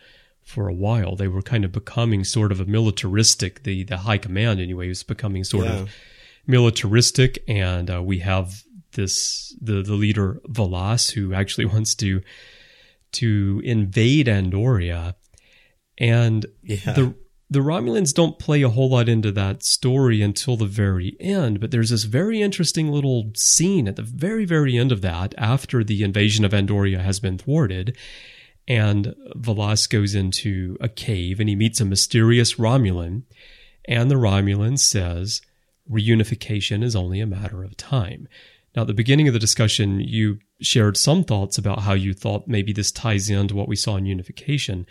[0.43, 1.15] for a while.
[1.15, 5.03] They were kind of becoming sort of a militaristic, the, the high command anyway was
[5.03, 5.81] becoming sort Yeah.
[5.81, 5.89] of
[6.47, 7.43] militaristic.
[7.47, 12.21] And uh, we have this, the, the leader V'Las, who actually wants to,
[13.13, 15.15] to invade Andoria.
[15.97, 16.93] And Yeah.
[16.93, 17.15] the
[17.49, 21.69] the Romulans don't play a whole lot into that story until the very end, but
[21.69, 26.01] there's this very interesting little scene at the very, very end of that after the
[26.01, 27.97] invasion of Andoria has been thwarted.
[28.69, 33.23] And V'Las goes into a cave and he meets a mysterious Romulan.
[33.83, 35.41] And the Romulan says,
[35.91, 38.29] reunification is only a matter of time.
[38.75, 42.47] Now, at the beginning of the discussion, you shared some thoughts about how you thought
[42.47, 44.85] maybe this ties into what we saw in unification.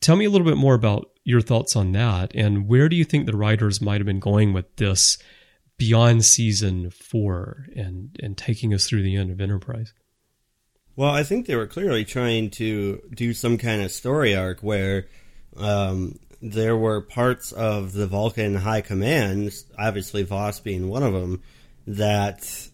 [0.00, 3.04] Tell me a little bit more about your thoughts on that, and where do you
[3.04, 5.18] think the writers might have been going with this
[5.82, 9.92] beyond season four and and taking us through the end of Enterprise.
[10.94, 15.08] Well, I think they were clearly trying to do some kind of story arc where
[15.56, 21.42] um, there were parts of the Vulcan High Command, obviously Voss being one of them,
[21.86, 22.68] that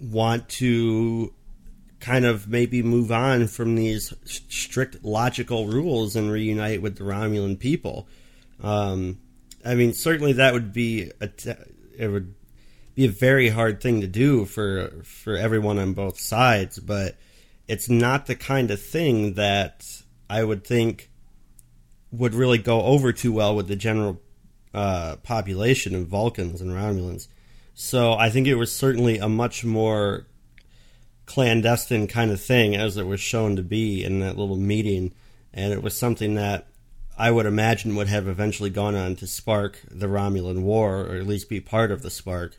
[0.00, 1.32] want to
[2.00, 7.58] kind of maybe move on from these strict logical rules and reunite with the Romulan
[7.58, 8.06] people.
[8.62, 9.18] Um,
[9.64, 11.52] I mean, certainly that would be a t-
[11.98, 12.34] it would
[12.94, 17.16] be a very hard thing to do for for everyone on both sides, but
[17.66, 21.10] it's not the kind of thing that I would think
[22.12, 24.20] would really go over too well with the general
[24.72, 27.28] uh, population of Vulcans and Romulans.
[27.78, 30.26] So I think it was certainly a much more
[31.26, 35.12] clandestine kind of thing as it was shown to be in that little meeting,
[35.52, 36.68] and it was something that
[37.18, 41.26] I would imagine would have eventually gone on to spark the Romulan War, or at
[41.26, 42.56] least be part of the spark.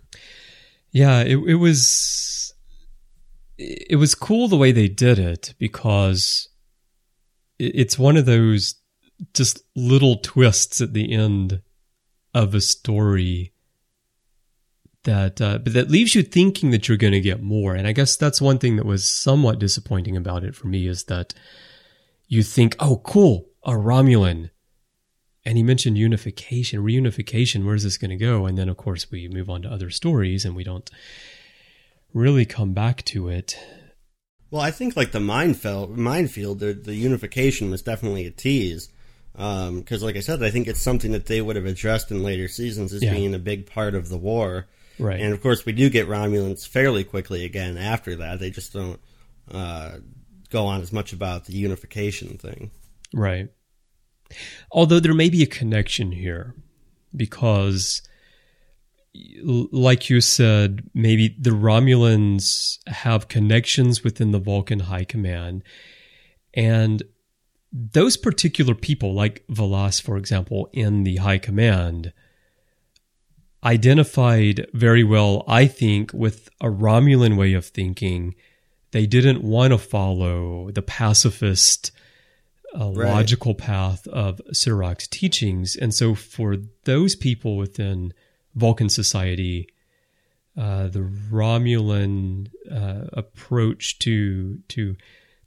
[0.91, 2.53] Yeah, it, it was
[3.57, 6.47] it was cool the way they did it because
[7.57, 8.75] it's one of those
[9.33, 11.63] just little twists at the end
[12.35, 13.51] of a story
[15.07, 17.91] that uh, but that leaves you thinking that you're going to get more and i
[17.91, 21.33] guess that's one thing that was somewhat disappointing about it for me is that
[22.27, 24.51] you think oh cool a romulan
[25.43, 29.27] and he mentioned unification reunification where's this going to go and then of course we
[29.27, 30.91] move on to other stories and we don't
[32.13, 33.57] really come back to it.
[34.49, 38.89] Well, I think like the minefield, minefield, the, the unification was definitely a tease.
[39.33, 42.23] Because, um, like I said, I think it's something that they would have addressed in
[42.23, 43.13] later seasons as yeah.
[43.13, 44.67] being a big part of the war.
[44.99, 45.19] Right.
[45.19, 48.39] And of course, we do get Romulans fairly quickly again after that.
[48.39, 48.99] They just don't
[49.51, 49.97] uh,
[50.49, 52.71] go on as much about the unification thing.
[53.13, 53.49] Right.
[54.71, 56.55] Although there may be a connection here
[57.15, 58.01] because
[59.71, 65.63] like you said, maybe the Romulans have connections within the Vulcan High Command.
[66.53, 67.03] And
[67.71, 72.13] those particular people, like V'Las, for example, in the High Command,
[73.67, 78.33] identified very well, I think, with a Romulan way of thinking.
[78.91, 81.91] They didn't want to follow the pacifist,
[82.73, 83.11] uh, right.
[83.11, 85.75] logical path of Surak's teachings.
[85.75, 88.13] And so for those people within
[88.55, 89.67] Vulcan society,
[90.57, 94.95] uh, the Romulan uh, approach to to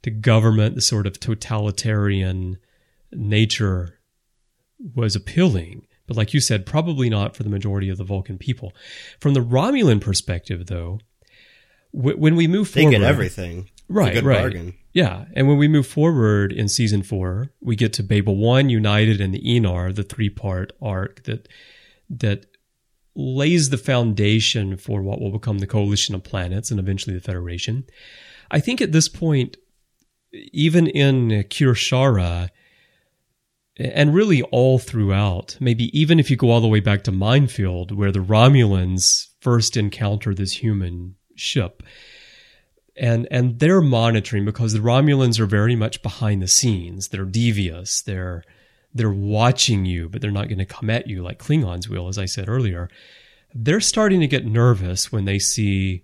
[0.03, 2.57] to government, the sort of totalitarian
[3.11, 3.99] nature,
[4.95, 5.87] was appealing.
[6.11, 8.73] But like you said, probably not for the majority of the Vulcan people.
[9.21, 10.99] From the Romulan perspective, though,
[11.95, 13.69] w- when we move they forward, get everything.
[13.87, 14.41] Right, right.
[14.41, 14.73] Bargain.
[14.91, 19.21] Yeah, and when we move forward in season four, we get to Babel One, United,
[19.21, 21.47] and the Aenar, the three-part arc that
[22.09, 22.45] that
[23.15, 27.85] lays the foundation for what will become the coalition of planets and eventually the Federation.
[28.51, 29.55] I think at this point,
[30.33, 32.49] even in Kir'Shara,
[33.81, 37.91] and really all throughout, maybe even if you go all the way back to Minefield,
[37.91, 41.83] where the Romulans first encounter this human ship,
[42.95, 47.09] and and they're monitoring because the Romulans are very much behind the scenes.
[47.09, 48.01] They're devious.
[48.01, 48.43] They're
[48.93, 52.17] they're watching you, but they're not going to come at you like Klingons will, as
[52.17, 52.89] I said earlier.
[53.53, 56.03] They're starting to get nervous when they see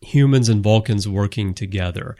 [0.00, 2.16] humans and Vulcans working together,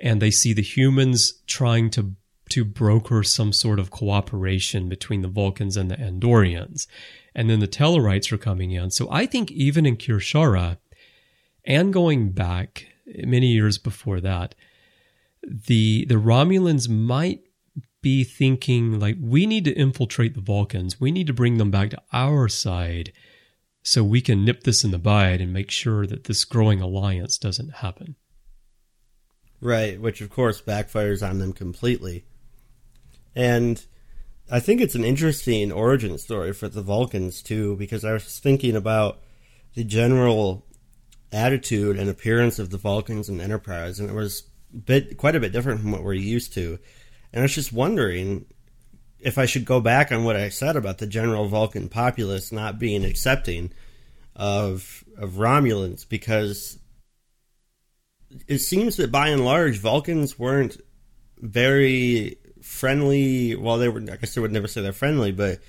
[0.00, 2.14] and they see the humans trying to
[2.52, 6.86] to broker some sort of cooperation between the Vulcans and the Andorians.
[7.34, 8.90] And then the Tellarites are coming in.
[8.90, 10.78] So I think even in Kir'Shara,
[11.64, 14.54] and going back many years before that,
[15.42, 17.40] the the Romulans might
[18.00, 21.00] be thinking like we need to infiltrate the Vulcans.
[21.00, 23.12] We need to bring them back to our side
[23.82, 27.38] so we can nip this in the bud and make sure that this growing alliance
[27.38, 28.16] doesn't happen.
[29.60, 32.24] Right, which of course backfires on them completely.
[33.34, 33.84] And
[34.50, 38.76] I think it's an interesting origin story for the Vulcans too, because I was thinking
[38.76, 39.20] about
[39.74, 40.66] the general
[41.32, 44.44] attitude and appearance of the Vulcans and Enterprise, and it was
[44.84, 46.78] bit quite a bit different from what we're used to.
[47.32, 48.46] And I was just wondering
[49.18, 52.78] if I should go back on what I said about the general Vulcan populace not
[52.78, 53.72] being accepting
[54.36, 56.78] of of Romulans because
[58.48, 60.78] it seems that by and large Vulcans weren't
[61.38, 63.54] very friendly.
[63.54, 64.00] Well, they were.
[64.00, 65.60] I guess I would never say they're friendly, but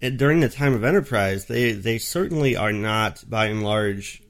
[0.00, 4.22] during the time of Enterprise, they they certainly are not by and large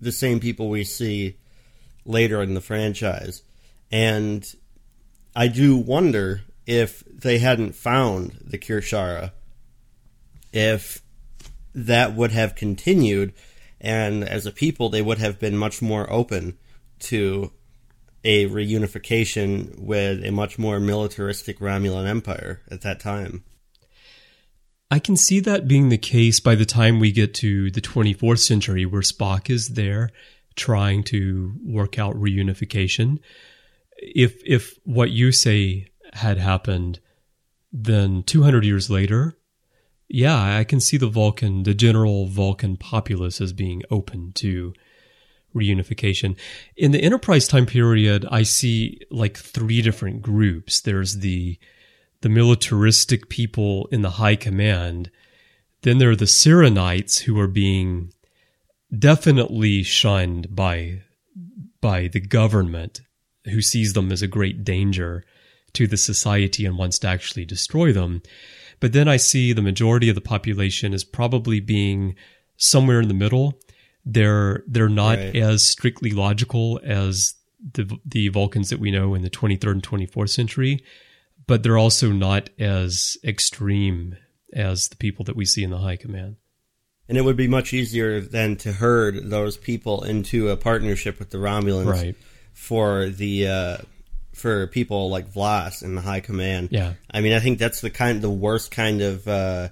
[0.00, 1.36] the same people we see
[2.04, 3.42] later in the franchise,
[3.90, 4.54] and
[5.36, 9.32] I do wonder if they hadn't found the Kir'Shara,
[10.52, 11.02] if
[11.74, 13.32] that would have continued,
[13.80, 16.58] and as a people, they would have been much more open
[17.00, 17.52] to
[18.24, 23.44] a reunification with a much more militaristic Romulan empire at that time.
[24.90, 28.40] I can see that being the case by the time we get to the 24th
[28.40, 30.10] century, where Spock is there
[30.54, 33.18] trying to work out reunification.
[33.96, 37.00] If if what you say had happened,
[37.72, 39.38] then 200 years later,
[40.08, 44.74] yeah, I can see the Vulcan, the general Vulcan populace as being open to
[45.54, 46.36] reunification.
[46.76, 50.80] In the Enterprise time period, I see like three different groups.
[50.80, 51.58] There's the
[52.22, 55.10] the militaristic people in the high command.
[55.82, 58.12] Then there are the Syrrannites who are being
[58.96, 61.02] definitely shunned by
[61.80, 63.00] by the government
[63.46, 65.24] who sees them as a great danger
[65.72, 68.22] to the society and wants to actually destroy them.
[68.78, 72.14] But then I see the majority of the population is probably being
[72.56, 73.58] somewhere in the middle.
[74.04, 75.36] They're they're not right.
[75.36, 77.34] as strictly logical as
[77.74, 80.84] the the Vulcans that we know in the 23rd and 24th century,
[81.46, 84.16] but they're also not as extreme
[84.52, 86.36] as the people that we see in the high command.
[87.08, 91.30] And it would be much easier then to herd those people into a partnership with
[91.30, 92.16] the Romulans right.
[92.52, 93.76] for the uh,
[94.32, 96.68] for people like V'Las in the high command.
[96.70, 99.68] Yeah, I mean, I think that's the kind, the worst kind of uh,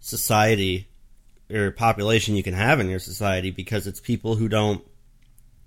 [0.00, 0.88] society
[1.52, 4.84] or population you can have in your society because it's people who don't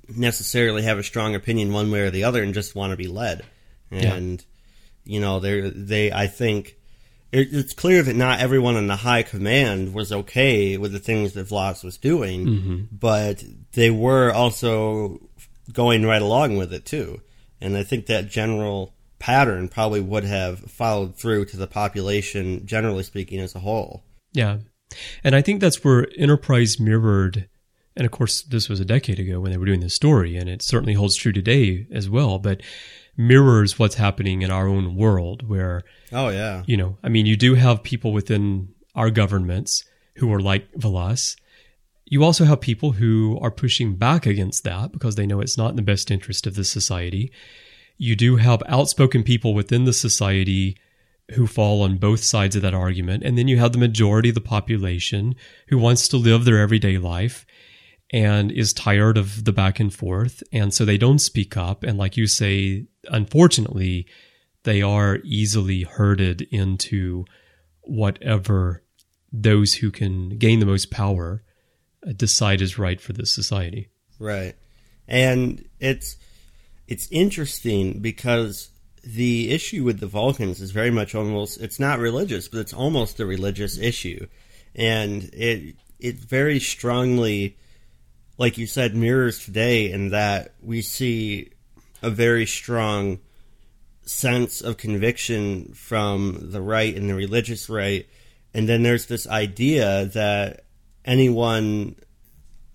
[0.07, 3.07] necessarily have a strong opinion one way or the other and just want to be
[3.07, 3.43] led.
[3.91, 4.43] And
[5.05, 5.13] yeah.
[5.13, 6.77] you know, they they I think
[7.31, 11.33] it, it's clear that not everyone in the high command was okay with the things
[11.33, 12.81] that V'Las was doing, mm-hmm.
[12.91, 15.19] but they were also
[15.71, 17.21] going right along with it too.
[17.61, 23.03] And I think that general pattern probably would have followed through to the population, generally
[23.03, 24.03] speaking, as a whole.
[24.33, 24.57] Yeah.
[25.23, 27.47] And I think that's where Enterprise mirrored,
[27.95, 30.49] and of course, this was a decade ago when they were doing this story, and
[30.49, 32.39] it certainly holds true today as well.
[32.39, 32.61] But
[33.15, 37.37] mirrors what's happening in our own world where oh yeah you know i mean you
[37.37, 39.85] do have people within our governments
[40.15, 41.35] who are like V'Las.
[42.05, 45.71] You also have people who are pushing back against that because they know it's not
[45.71, 47.31] in the best interest of the society.
[47.97, 50.77] You do have outspoken people within the society
[51.31, 53.23] who fall on both sides of that argument.
[53.23, 55.35] And then you have the majority of the population
[55.69, 57.45] who wants to live their everyday life
[58.11, 60.43] and is tired of the back and forth.
[60.51, 61.83] And so they don't speak up.
[61.83, 64.05] And like you say, unfortunately,
[64.63, 67.25] they are easily herded into
[67.81, 68.83] whatever
[69.31, 71.43] those who can gain the most power
[72.07, 73.89] uh, decide is right for the society.
[74.19, 74.55] Right.
[75.07, 76.17] And it's
[76.87, 78.69] it's interesting because
[79.03, 83.19] the issue with the Vulcans is very much almost it's not religious, but it's almost
[83.19, 84.27] a religious issue.
[84.75, 87.57] And it it very strongly
[88.37, 91.51] like you said, mirrors today in that we see
[92.01, 93.19] a very strong
[94.03, 98.07] sense of conviction from the right and the religious right.
[98.53, 100.65] And then there's this idea that
[101.05, 101.95] anyone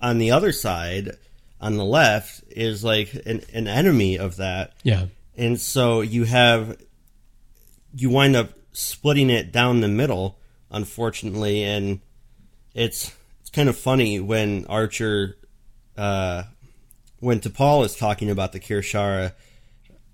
[0.00, 1.16] on the other side,
[1.60, 4.74] on the left, is like an, an enemy of that.
[4.82, 5.06] Yeah.
[5.38, 6.76] And so you have,
[7.94, 10.38] you wind up splitting it down the middle,
[10.70, 11.62] unfortunately.
[11.62, 12.00] And
[12.74, 15.38] it's, it's kind of funny when Archer
[15.98, 16.44] uh,
[17.20, 19.32] when T'Pol is talking about the Kir'Shara,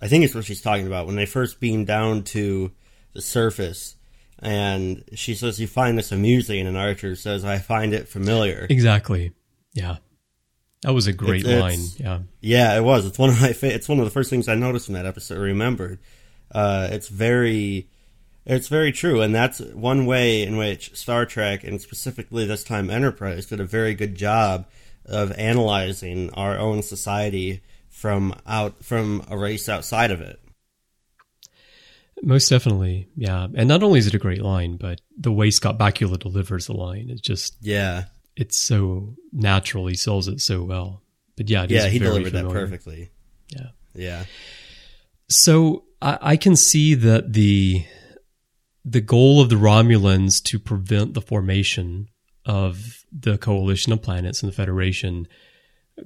[0.00, 2.72] I think it's what she's talking about when they first beam down to
[3.12, 3.96] the surface,
[4.38, 9.32] and she says, "You find this amusing," and Archer says, "I find it familiar." Exactly.
[9.74, 9.96] Yeah,
[10.84, 11.80] that was a great it's, line.
[11.80, 13.06] It's, yeah, yeah, it was.
[13.06, 13.52] It's one of my.
[13.52, 15.38] Fa- it's one of the first things I noticed in that episode.
[15.38, 15.98] I remembered.
[16.52, 17.88] Uh, it's very.
[18.46, 22.90] It's very true, and that's one way in which Star Trek, and specifically this time
[22.90, 24.66] Enterprise, did a very good job
[25.06, 30.38] of analyzing our own society from out from a race outside of it.
[32.22, 33.48] Most definitely, yeah.
[33.54, 36.74] And not only is it a great line, but the way Scott Bakula delivers the
[36.74, 38.04] line is just yeah,
[38.36, 39.86] it's so natural.
[39.86, 41.02] He sells it so well.
[41.36, 42.48] But yeah, yeah, he delivered familiar.
[42.48, 43.10] that perfectly.
[43.48, 44.24] Yeah, yeah.
[45.28, 47.84] So I, I can see that the
[48.84, 52.08] the goal of the Romulans to prevent the formation
[52.44, 55.26] of the coalition of planets and the Federation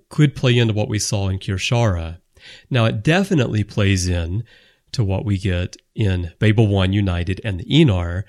[0.08, 2.18] could play into what we saw in Kir'Shara.
[2.70, 4.44] Now, it definitely plays in
[4.92, 8.22] to what we get in Babel 1 United and the Aenar,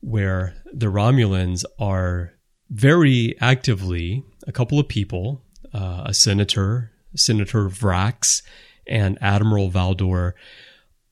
[0.00, 2.34] where the Romulans are
[2.70, 5.42] very actively, a couple of people,
[5.74, 8.42] uh, a senator, Senator Vrax,
[8.86, 10.32] and Admiral Valdore,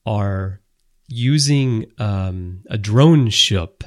[0.05, 0.61] are
[1.07, 3.83] using um, a drone ship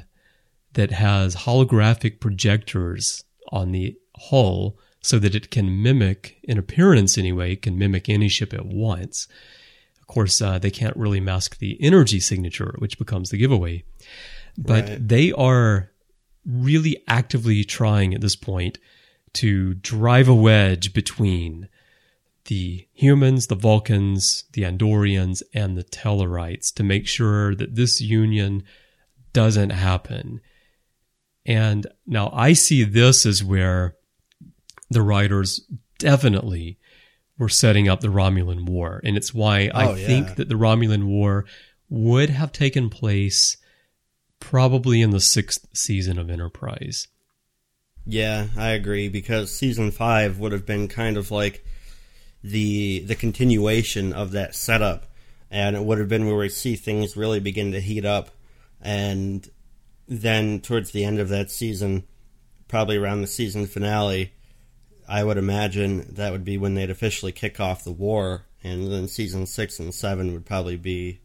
[0.74, 7.56] that has holographic projectors on the hull so that it can mimic, in appearance anyway,
[7.56, 9.26] can mimic any ship at once.
[10.00, 13.84] Of course, uh, they can't really mask the energy signature, which becomes the giveaway.
[14.56, 15.08] But Right.
[15.08, 15.91] they are
[16.46, 18.78] really actively trying at this point
[19.34, 21.68] to drive a wedge between
[22.46, 28.64] the humans, the Vulcans, the Andorians, and the Tellarites to make sure that this union
[29.32, 30.40] doesn't happen.
[31.46, 33.94] And now I see this as where
[34.90, 35.60] the writers
[35.98, 36.78] definitely
[37.38, 39.00] were setting up the Romulan War.
[39.04, 40.06] And it's why I Oh, yeah.
[40.06, 41.44] think that the Romulan War
[41.88, 43.56] would have taken place
[44.42, 47.06] probably in the sixth season of Enterprise.
[48.04, 51.64] Yeah, I agree because season five would have been kind of like
[52.42, 55.06] the the continuation of that setup,
[55.48, 58.30] and it would have been where we see things really begin to heat up,
[58.80, 59.48] and
[60.08, 62.02] then towards the end of that season,
[62.66, 64.32] probably around the season finale,
[65.08, 69.06] I would imagine that would be when they'd officially kick off the war, and then
[69.06, 71.20] season six and seven would probably be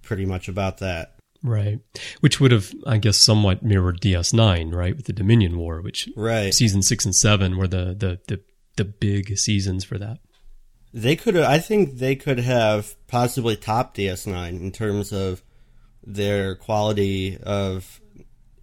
[0.00, 1.17] pretty much about that.
[1.42, 1.80] Right.
[2.20, 4.96] Which would have, I guess, somewhat mirrored DS9, right?
[4.96, 6.52] With the Dominion War, which Right.
[6.52, 8.40] season six and seven were the, the, the,
[8.76, 10.18] the big seasons for that.
[10.92, 11.44] They could have.
[11.44, 15.42] I think they could have possibly topped DS9 in terms of
[16.02, 18.00] their quality of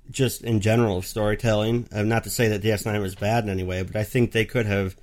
[0.09, 1.87] just in general of storytelling.
[1.91, 4.45] Uh, not to say that DS9 was bad in any way, but I think they
[4.45, 4.95] could have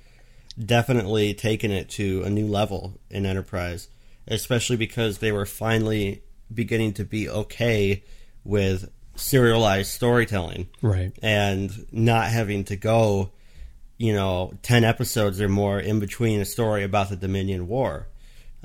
[0.63, 3.87] definitely taken it to a new level in Enterprise,
[4.27, 8.03] especially because they were finally beginning to be okay
[8.43, 11.11] with serialized storytelling Right.
[11.21, 13.31] and not having to go,
[13.97, 18.07] you know, 10 episodes or more in between a story about the Dominion War.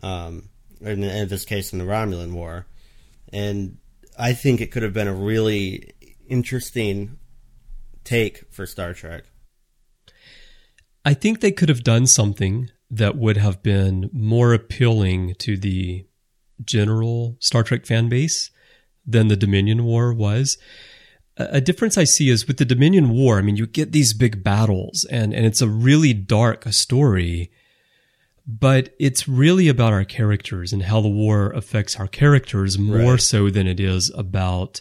[0.02, 0.48] Um,
[0.80, 2.66] in, in this case, in the Romulan War.
[3.32, 3.78] And
[4.18, 5.92] I think it could have been a really
[6.28, 7.18] interesting
[8.04, 9.24] take for Star Trek.
[11.04, 16.06] I think they could have done something that would have been more appealing to the
[16.64, 18.50] general Star Trek fan base
[19.06, 20.58] than the Dominion War was.
[21.36, 24.42] A difference I see is with the Dominion War, I mean, you get these big
[24.42, 27.52] battles and, and it's a really dark story,
[28.44, 33.20] but it's really about our characters and how the war affects our characters more Right.
[33.20, 34.80] so than it is about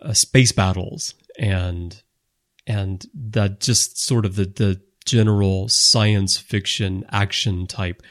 [0.00, 2.02] uh, space battles and
[2.66, 8.02] and that just sort of the, the general science fiction action type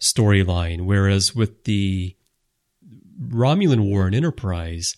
[0.00, 0.82] storyline.
[0.84, 2.14] Whereas with the
[3.20, 4.96] Romulan War and Enterprise,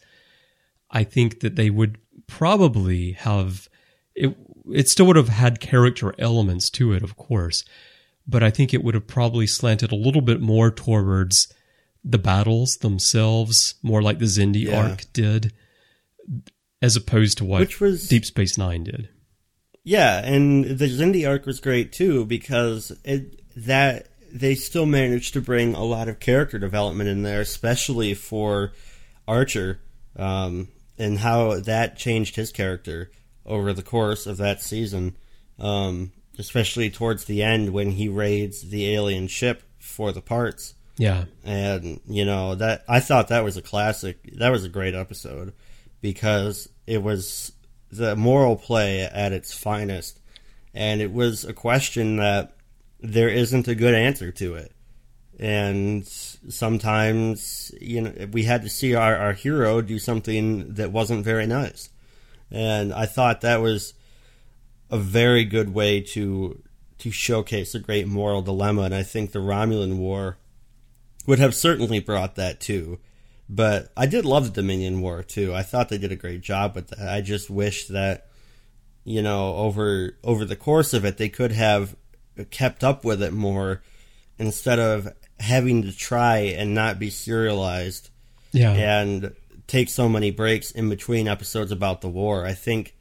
[0.91, 3.69] I think that they would probably have
[4.14, 4.37] it.
[4.71, 7.64] It still would have had character elements to it, of course,
[8.27, 11.51] but I think it would have probably slanted a little bit more towards
[12.05, 14.89] the battles themselves, more like the Xindi Yeah.
[14.91, 15.53] arc did,
[16.83, 19.09] as opposed to what Which was- Deep Space Nine did.
[19.85, 25.41] Yeah, and the Xindi arc was great too because it that they still managed to
[25.41, 28.72] bring a lot of character development in there, especially for
[29.26, 29.81] Archer,
[30.16, 30.68] um,
[30.99, 33.11] and how that changed his character
[33.47, 35.16] over the course of that season.
[35.59, 41.24] Um, especially towards the end when he raids the alien ship for the parts Yeah,
[41.45, 44.18] and you know that I thought that was a classic.
[44.39, 45.53] That was a great episode
[46.01, 47.53] because it was
[47.91, 50.18] the moral play at its finest,
[50.74, 52.57] and it was a question that
[53.01, 54.72] there isn't a good answer to it.
[55.38, 61.24] And sometimes, you know, we had to see our, our hero do something that wasn't
[61.24, 61.90] very nice.
[62.51, 63.94] And I thought that was
[64.90, 66.62] a very good way to
[66.99, 68.82] to showcase a great moral dilemma.
[68.82, 70.36] And I think the Romulan War
[71.26, 72.99] would have certainly brought that too.
[73.49, 75.55] But I did love the Dominion War too.
[75.55, 77.09] I thought they did a great job with that.
[77.09, 78.26] I just wish that
[79.05, 81.94] you know over over the course of it they could have
[82.45, 83.82] kept up with it more
[84.39, 85.09] instead of
[85.41, 88.11] having to try and not be serialized
[88.53, 89.34] yeah, and
[89.66, 92.45] take so many breaks in between episodes about the war.
[92.45, 92.97] I think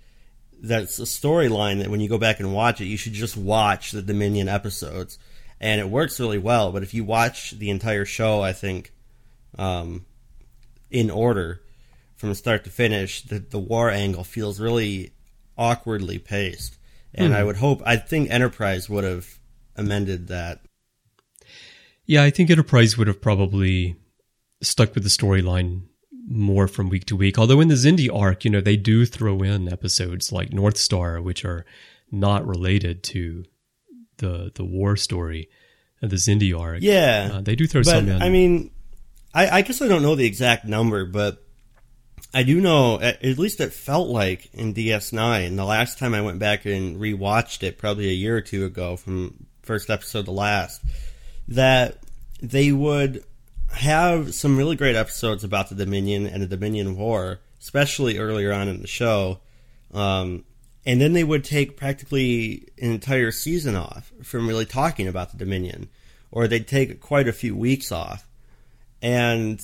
[0.61, 3.91] that's a storyline that when you go back and watch it, you should just watch
[3.91, 5.17] the Dominion episodes,
[5.59, 6.71] and it works really well.
[6.71, 8.91] But if you watch the entire show, I think,
[9.57, 10.05] um,
[10.91, 11.61] in order
[12.15, 15.13] from start to finish, the the war angle feels really
[15.57, 16.76] awkwardly paced,
[17.17, 19.39] and I would hope I think Enterprise would have
[19.75, 20.61] amended that.
[22.05, 23.95] Yeah, I think Enterprise would have probably
[24.61, 25.83] stuck with the storyline
[26.29, 27.37] more from week to week.
[27.37, 31.21] Although in the Xindi arc, you know, they do throw in episodes like North Star,
[31.21, 31.65] which are
[32.11, 33.43] not related to
[34.17, 35.49] the the war story
[36.01, 36.79] of the Xindi arc.
[36.81, 38.21] Yeah, Uh, they do throw but some in.
[38.21, 38.71] I mean,
[39.33, 41.43] I, I guess I don't know the exact number, but
[42.33, 46.21] I do know, at, at least it felt like in DS9, the last time I
[46.21, 50.31] went back and rewatched it, probably a year or two ago, from first episode to
[50.31, 50.81] last,
[51.47, 51.97] that
[52.41, 53.23] they would
[53.71, 58.67] have some really great episodes about the Dominion and the Dominion War, especially earlier on
[58.67, 59.39] in the show.
[59.93, 60.43] Um,
[60.85, 65.37] and then they would take practically an entire season off from really talking about the
[65.37, 65.89] Dominion,
[66.31, 68.27] or they'd take quite a few weeks off.
[69.01, 69.61] And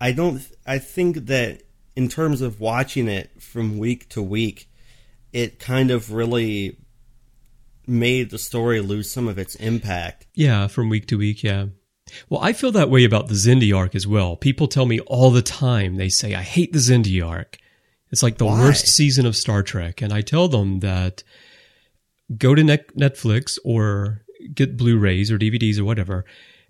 [0.00, 1.62] I don't, I think that
[1.96, 4.68] in terms of watching it from week to week,
[5.32, 6.76] it kind of really
[7.86, 10.26] made the story lose some of its impact.
[10.34, 11.66] Yeah, from week to week, yeah.
[12.28, 14.36] Well, I feel that way about the Xindi arc as well.
[14.36, 17.58] People tell me all the time, they say, I hate the Xindi arc.
[18.10, 18.60] It's like the Why?
[18.60, 20.02] worst season of Star Trek.
[20.02, 21.22] And I tell them that
[22.36, 24.22] go to Net- Netflix or
[24.54, 26.24] get Blu rays or DVDs or whatever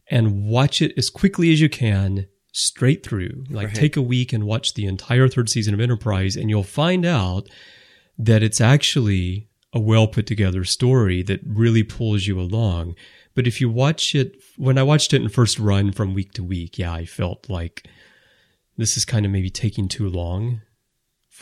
[0.08, 3.44] and watch it as quickly as you can straight through.
[3.50, 3.76] Like Right.
[3.76, 7.48] take a week and watch the entire third season of Enterprise, and you'll find out
[8.18, 12.94] that it's actually a well put together story that really pulls you along.
[13.34, 16.44] But if you watch it, when I watched it in first run from week to
[16.44, 17.88] week, yeah, I felt like
[18.76, 20.60] this is kind of maybe taking too long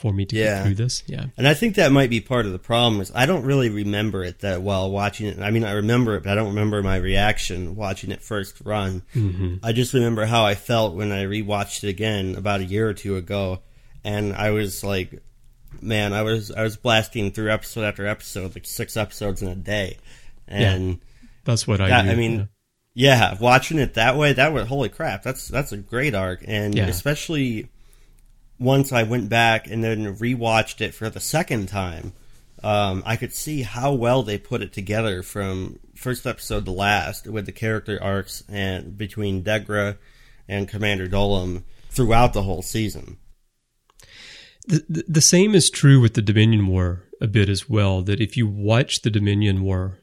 [0.00, 0.56] for me to Yeah.
[0.56, 1.02] get through this.
[1.06, 1.26] Yeah.
[1.36, 4.24] And I think that might be part of the problem is I don't really remember
[4.24, 5.38] it that well watching it.
[5.38, 9.02] I mean, I remember it, but I don't remember my reaction watching it first run.
[9.14, 9.56] Mm-hmm.
[9.62, 12.94] I just remember how I felt when I rewatched it again about a year or
[12.94, 13.60] two ago,
[14.02, 15.22] and I was like,
[15.82, 19.54] man, I was I was blasting through episode after episode, like six episodes in a
[19.54, 19.98] day,
[20.48, 20.98] and.
[21.44, 22.04] That's what I That.
[22.06, 22.48] I mean,
[22.94, 23.30] yeah.
[23.32, 23.38] yeah.
[23.40, 25.22] watching it that way, that was holy crap.
[25.22, 26.86] That's that's a great arc, and Yeah.
[26.86, 27.68] especially
[28.60, 32.12] once I went back and then rewatched it for the second time,
[32.62, 37.26] um, I could see how well they put it together from first episode to last
[37.26, 39.96] with the character arcs and between Degra
[40.46, 43.16] and Commander Dolim throughout the whole season.
[44.66, 48.02] The, the, the same is true with the Dominion War a bit as well.
[48.02, 50.00] That if you watch the Dominion War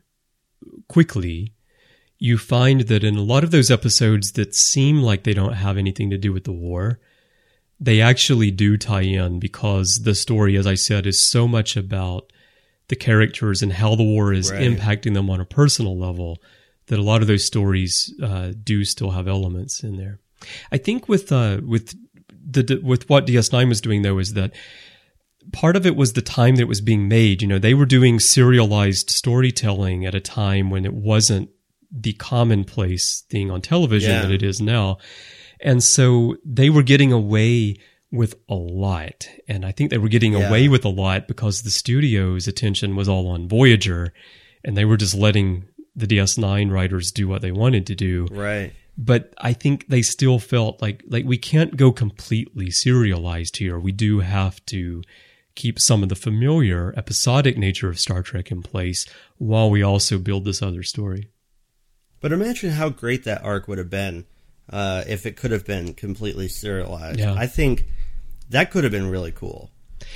[0.88, 1.54] quickly,
[2.18, 5.78] you find that in a lot of those episodes that seem like they don't have
[5.78, 7.00] anything to do with the war,
[7.80, 12.32] they actually do tie in because the story, as I said, is so much about
[12.88, 14.62] the characters and how the war is Right.
[14.62, 16.42] impacting them on a personal level
[16.88, 20.20] that a lot of those stories uh, do still have elements in there.
[20.72, 21.94] I think with uh, with
[22.50, 24.54] the with what DS9 was doing though is that
[25.52, 27.42] part of it was the time that it was being made.
[27.42, 31.50] You know, they were doing serialized storytelling at a time when it wasn't
[31.92, 34.22] the commonplace thing on television Yeah.
[34.22, 34.98] that it is now.
[35.62, 37.78] And so they were getting away
[38.12, 39.28] with a lot.
[39.48, 40.48] And I think they were getting Yeah.
[40.50, 44.14] away with a lot because the studio's attention was all on Voyager
[44.64, 48.72] and they were just letting the DS9 writers do what they wanted to do Right.
[48.98, 53.80] but I think they still felt like like we can't go completely serialized here.
[53.80, 55.02] We do have to
[55.56, 59.06] keep some of the familiar episodic nature of Star Trek in place
[59.38, 61.30] while we also build this other story.
[62.22, 64.26] But imagine how great that arc would have been
[64.72, 67.20] uh, if it could have been completely serialized.
[67.20, 67.34] Yeah.
[67.34, 67.86] I think
[68.50, 69.72] that could have been really cool.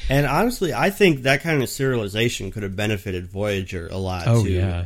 [0.09, 4.43] And honestly, I think that kind of serialization could have benefited Voyager a lot Oh
[4.43, 4.51] too.
[4.51, 4.85] yeah.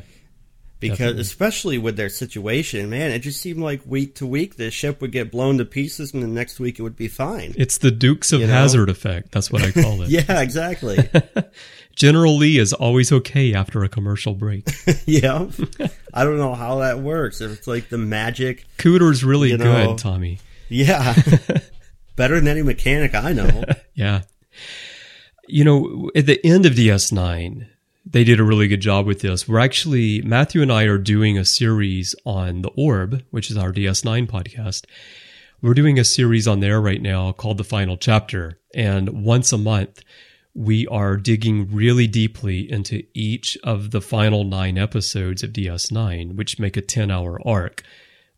[0.80, 1.22] because definitely.
[1.22, 5.11] especially with their situation, man, it just seemed like week to week the ship would
[5.11, 7.53] get blown to pieces, and the next week it would be fine.
[7.57, 8.53] It's the Dukes of You know?
[8.53, 9.32] Hazzard effect.
[9.32, 10.09] That's what I call it.
[10.09, 10.97] yeah, exactly.
[11.95, 14.67] General Lee is always okay after a commercial break.
[15.05, 15.47] yeah,
[16.13, 17.39] I don't know how that works.
[17.41, 19.87] If it's like the magic, Cooter's really You know.
[19.87, 20.39] good, Tommy.
[20.69, 21.13] yeah,
[22.15, 23.63] better than any mechanic I know.
[23.93, 24.23] Yeah.
[25.47, 27.65] You know, at the end of DS9,
[28.05, 29.47] they did a really good job with this.
[29.47, 33.71] We're actually, Matthew and I are doing a series on The Orb, which is our
[33.71, 34.83] DS9 podcast.
[35.61, 38.59] We're doing a series on there right now called The Final Chapter.
[38.73, 40.01] And once a month,
[40.57, 46.57] we are digging really deeply into each of the final nine episodes of DS9, which
[46.59, 47.83] make a 10 hour arc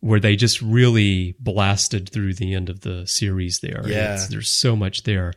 [0.00, 3.82] where they just really blasted through the end of the series there.
[3.86, 4.14] Yeah.
[4.14, 5.32] It's- there's so much there.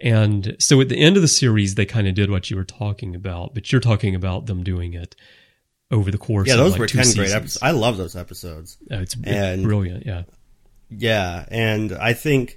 [0.00, 2.64] And so at the end of the series, they kind of did what you were
[2.64, 5.16] talking about, but you're talking about them doing it
[5.90, 7.16] over the course Yeah, of those like were ten seasons.
[7.16, 7.62] great episodes.
[7.62, 8.76] I love those episodes.
[8.90, 10.04] Uh, it's And- brilliant.
[10.06, 10.22] Yeah.
[10.90, 12.56] Yeah, and I think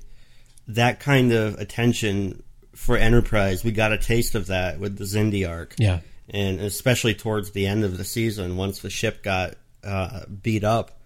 [0.68, 2.44] that kind of attention
[2.82, 5.76] for Enterprise, we got a taste of that with the Xindi arc.
[5.78, 6.00] Yeah.
[6.30, 9.54] and especially towards the end of the season, once the ship got
[9.84, 11.00] uh, beat up,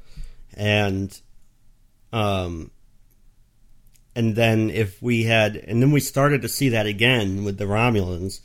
[0.53, 1.19] and
[2.13, 2.71] um,
[4.15, 7.65] and then if we had, and then we started to see that again with the
[7.65, 8.39] Romulans,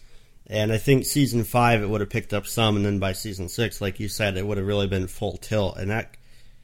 [0.47, 3.49] and I think season five it would have picked up some, and then by season
[3.49, 6.17] six, like you said, it would have really been full tilt, and that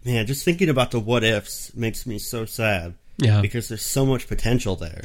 [0.04, 3.40] man, just thinking about the what ifs makes me so sad Yeah.
[3.40, 5.02] because there's so much potential there.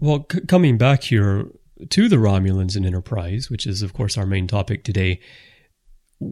[0.00, 1.46] Well, c- coming back here
[1.90, 5.20] to the Romulans and Enterprise, which is, of course, our main topic today,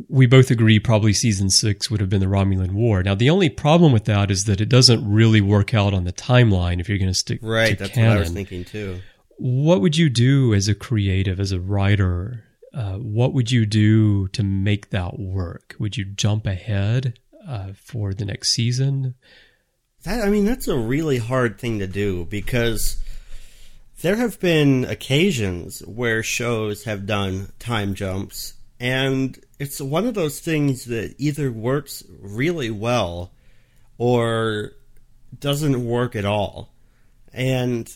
[0.08, 3.02] we both agree probably season six would have been the Romulan War.
[3.02, 6.12] Now, the only problem with that is that it doesn't really work out on the
[6.12, 8.08] timeline if you're going to stick Right, to that's canon.
[8.10, 9.00] what I was thinking too.
[9.36, 12.44] What would you do as a creative, as a writer?
[12.72, 15.76] Uh, what would you do to make that work?
[15.78, 19.14] Would you jump ahead uh, for the next season?
[20.04, 22.96] That I mean, that's a really hard thing to do because
[24.04, 30.40] there have been occasions where shows have done time jumps, and it's one of those
[30.40, 33.32] things that either works really well
[33.96, 34.72] or
[35.40, 36.74] doesn't work at all.
[37.32, 37.90] And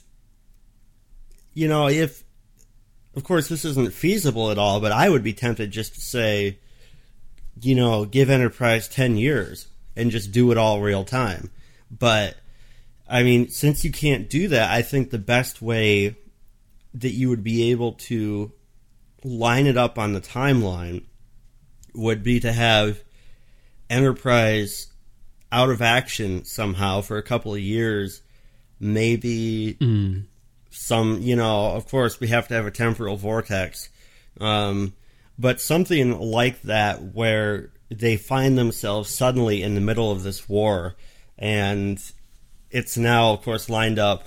[1.52, 2.24] you know, if
[3.14, 6.58] of course this isn't feasible at all, but I would be tempted just to say,
[7.60, 11.50] you know, give Enterprise 10 years and just do it all real time.
[11.90, 12.38] But
[13.08, 16.16] I mean, since you can't do that, I think the best way
[16.94, 18.52] that you would be able to
[19.24, 21.04] line it up on the timeline
[21.94, 23.02] would be to have
[23.90, 24.88] Enterprise
[25.50, 28.20] out of action somehow for a couple of years,
[28.78, 29.78] maybe
[30.70, 33.88] some, you know, of course, we have to have a temporal vortex.
[34.40, 34.92] Um,
[35.38, 40.96] but something like that where they find themselves suddenly in the middle of this war
[41.38, 41.98] and
[42.70, 44.24] it's now of course lined up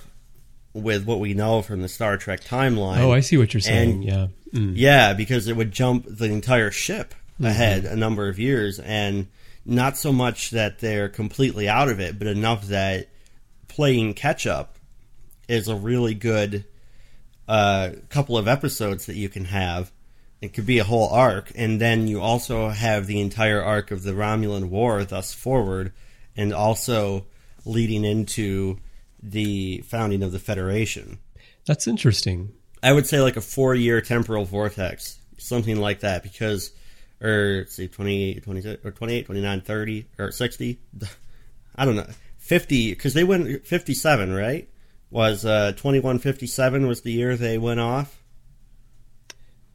[0.74, 2.98] with what we know from the Star Trek timeline.
[3.00, 3.90] Oh, I see what you're saying.
[3.90, 4.26] And- yeah.
[4.52, 4.72] Mm.
[4.76, 9.28] Yeah, because it would jump the entire ship ahead a number of years, and
[9.64, 13.08] not so much that they're completely out of it, but enough that
[13.68, 14.76] playing catch up
[15.48, 16.64] is a really good
[17.48, 19.90] uh, couple of episodes that you can have.
[20.42, 24.02] It could be a whole arc, and then you also have the entire arc of
[24.02, 25.92] the Romulan War thus forward,
[26.36, 27.24] and also
[27.64, 28.78] leading into
[29.22, 31.18] the founding of the Federation.
[31.66, 32.52] That's interesting.
[32.82, 36.72] I would say like a four year temporal vortex, something like that, because,
[37.20, 40.80] or let's see, 28, 26, or 28, 29, 30, or 60.
[41.76, 42.06] I don't know.
[42.38, 44.68] 50, because they went 57, right?
[45.10, 48.22] Was uh, 2157 was the year they went off,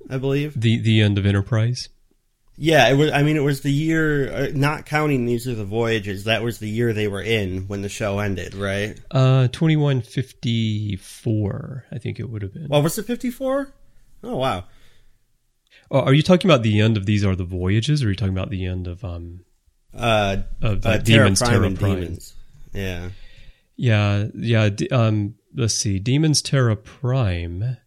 [0.10, 0.60] I believe.
[0.60, 1.90] The the end of Enterprise.
[2.60, 3.12] Yeah, it was.
[3.12, 6.24] I mean, it was the year, uh, not counting these are the voyages.
[6.24, 9.00] That was the year they were in when the show ended, right?
[9.12, 11.86] Uh, twenty one fifty four.
[11.92, 12.68] I think it would have been.
[12.68, 13.72] Well, was it 54?
[14.24, 14.64] Oh, wow.
[15.92, 18.16] Oh, are you talking about the end of these are the voyages, or are you
[18.16, 19.42] talking about the end of um
[19.94, 22.00] Uh, of uh, uh, demons Terra Prime Terra Prime?
[22.02, 22.34] Demons.
[22.74, 23.10] Yeah.
[23.76, 24.70] Yeah, yeah.
[24.92, 26.00] Um, let's see.
[26.00, 27.78] Demons Terra Prime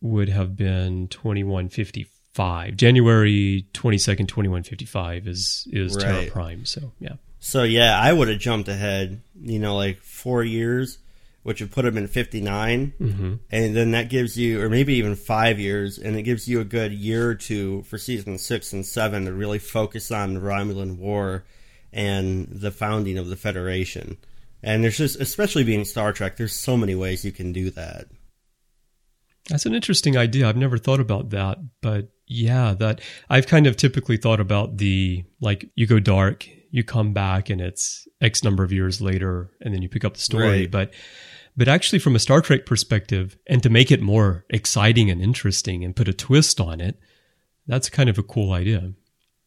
[0.00, 2.02] would have been twenty one fifty
[2.34, 2.76] five.
[2.76, 6.64] January twenty second, twenty one fifty five is is Terra Prime.
[6.64, 7.14] So yeah.
[7.40, 10.98] So yeah, I would have jumped ahead, you know, like four years,
[11.42, 12.92] which would put him in 59.
[13.00, 13.34] Mm-hmm.
[13.50, 16.64] And then that gives you, or maybe even five years, and it gives you a
[16.64, 20.98] good year or two for season six and seven to really focus on the Romulan
[20.98, 21.44] War
[21.92, 24.18] and the founding of the Federation.
[24.62, 28.06] And there's just, especially being Star Trek, there's so many ways you can do that.
[29.50, 30.48] That's an interesting idea.
[30.48, 35.24] I've never thought about that, but yeah, that I've kind of typically thought about the
[35.40, 39.74] like you go dark, you come back and it's X number of years later and
[39.74, 40.70] then you pick up the story, Right.
[40.70, 40.94] but
[41.56, 45.84] but actually from a Star Trek perspective and to make it more exciting and interesting
[45.84, 46.98] and put a twist on it,
[47.66, 48.92] that's kind of a cool idea.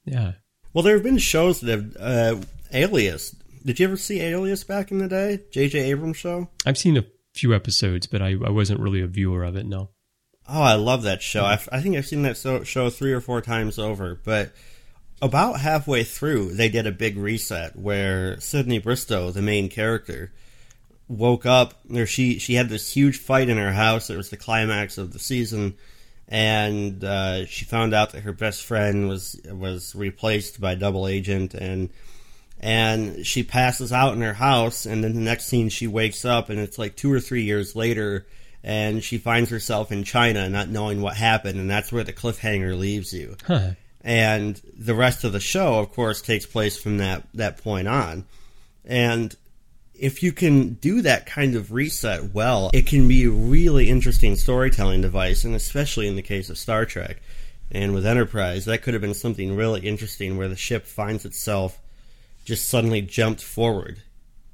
[0.06, 0.34] Yeah.
[0.74, 2.42] Well, there have been shows that have, uh,
[2.74, 3.36] Alias.
[3.66, 5.40] Did you ever see Alias back in the day?
[5.52, 5.80] J.J.
[5.92, 6.50] Abrams show?
[6.66, 9.90] I've seen a few episodes, but I, I wasn't really a viewer of it, no.
[10.48, 11.44] Oh, I love that show.
[11.46, 14.20] I, I think I've seen that so, show three or four times over.
[14.24, 14.52] But
[15.22, 20.34] about halfway through, they did a big reset where Sydney Bristow, the main character,
[21.08, 21.76] woke up.
[21.94, 24.10] Or she she had this huge fight in her house.
[24.10, 25.76] It was the climax of the season,
[26.28, 31.54] and uh, she found out that her best friend was was replaced by double agent
[31.54, 31.90] and.
[32.64, 36.50] And she passes out in her house, and then the next scene she wakes up,
[36.50, 38.26] and it's like two or three years later,
[38.64, 42.80] and she finds herself in China not knowing what happened, and that's where the cliffhanger
[42.80, 43.36] leaves you.
[43.46, 43.72] Huh.
[44.00, 48.24] And the rest of the show, of course, takes place from that, that point on.
[48.86, 49.36] And
[49.94, 54.38] if you can do that kind of reset well, it can be a really interesting
[54.38, 57.22] storytelling device, and especially in the case of Star Trek
[57.70, 61.78] and with Enterprise, that could have been something really interesting where the ship finds itself
[62.44, 64.02] just suddenly jumped forward,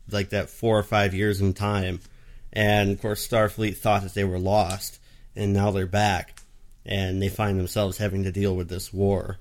[0.10, 2.00] like that four or five years in time.
[2.52, 5.00] And of course, Starfleet thought that they were lost,
[5.36, 6.42] and now they're back,
[6.86, 9.38] and they find themselves having to deal with this war.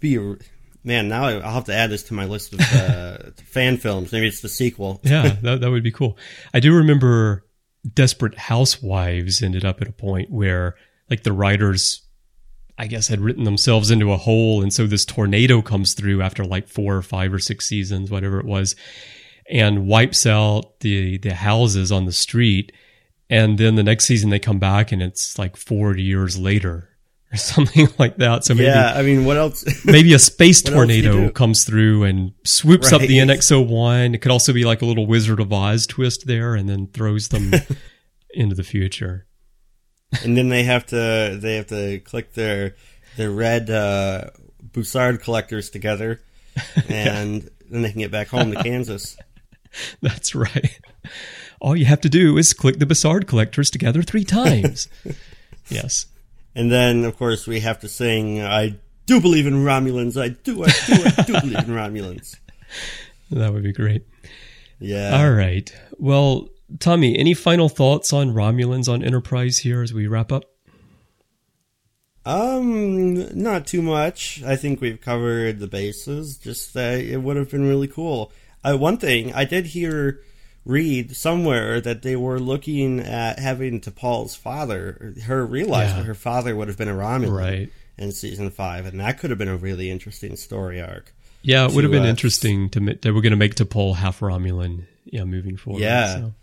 [0.00, 0.36] Be a,
[0.84, 1.08] man.
[1.08, 4.12] Now I'll have to add this to my list of uh, fan films.
[4.12, 5.00] Maybe it's the sequel.
[5.04, 6.16] yeah, that, that would be cool.
[6.52, 7.44] I do remember
[7.94, 10.74] Desperate Housewives ended up at a point where,
[11.10, 12.02] like, the writers,
[12.78, 14.62] I guess, had written themselves into a hole.
[14.62, 18.38] And so this tornado comes through after like four or five or six seasons, whatever
[18.38, 18.76] it was,
[19.50, 22.72] and wipes out the, the houses on the street.
[23.28, 26.88] And then the next season they come back and it's like 40 years later
[27.32, 28.44] or something like that.
[28.44, 29.64] So maybe, yeah, I mean, what else?
[29.84, 34.14] maybe a space What else do you tornado comes through and swoops up the NX-01.
[34.14, 37.28] It could also be like a little Wizard of Oz twist there and then throws
[37.28, 37.52] them
[38.30, 39.26] into the future.
[40.24, 42.74] And then they have to they have to click their
[43.16, 44.30] their red uh,
[44.72, 46.20] Bussard collectors together,
[46.88, 49.16] and then they can get back home to Kansas.
[50.00, 50.80] That's right.
[51.60, 54.88] All you have to do is click the Bussard collectors together three times.
[55.68, 56.06] yes.
[56.54, 60.20] And then, of course, we have to sing "I do believe in Romulans.
[60.20, 60.64] I do.
[60.64, 61.04] I do.
[61.16, 62.36] I do believe in Romulans."
[63.30, 64.06] That would be great.
[64.78, 65.20] Yeah.
[65.20, 65.72] All right.
[65.98, 66.48] Well,
[66.80, 70.44] Tommy, any final thoughts on Romulans on Enterprise here as we wrap up?
[72.26, 74.42] Um, not too much.
[74.44, 76.36] I think we've covered the bases.
[76.36, 78.32] Just that it would have been really cool.
[78.62, 80.20] Uh, one thing I did hear,
[80.66, 85.96] read somewhere that they were looking at having T'Pol's father, her realize Yeah.
[85.98, 87.70] that her father would have been a Romulan Right.
[87.96, 91.14] in season five, and that could have been a really interesting story arc.
[91.40, 94.20] Yeah, it would have been uh, interesting to they were going to make T'Pol half
[94.20, 94.82] Romulan.
[95.06, 95.80] Yeah, moving forward.
[95.80, 96.14] Yeah.
[96.16, 96.34] so.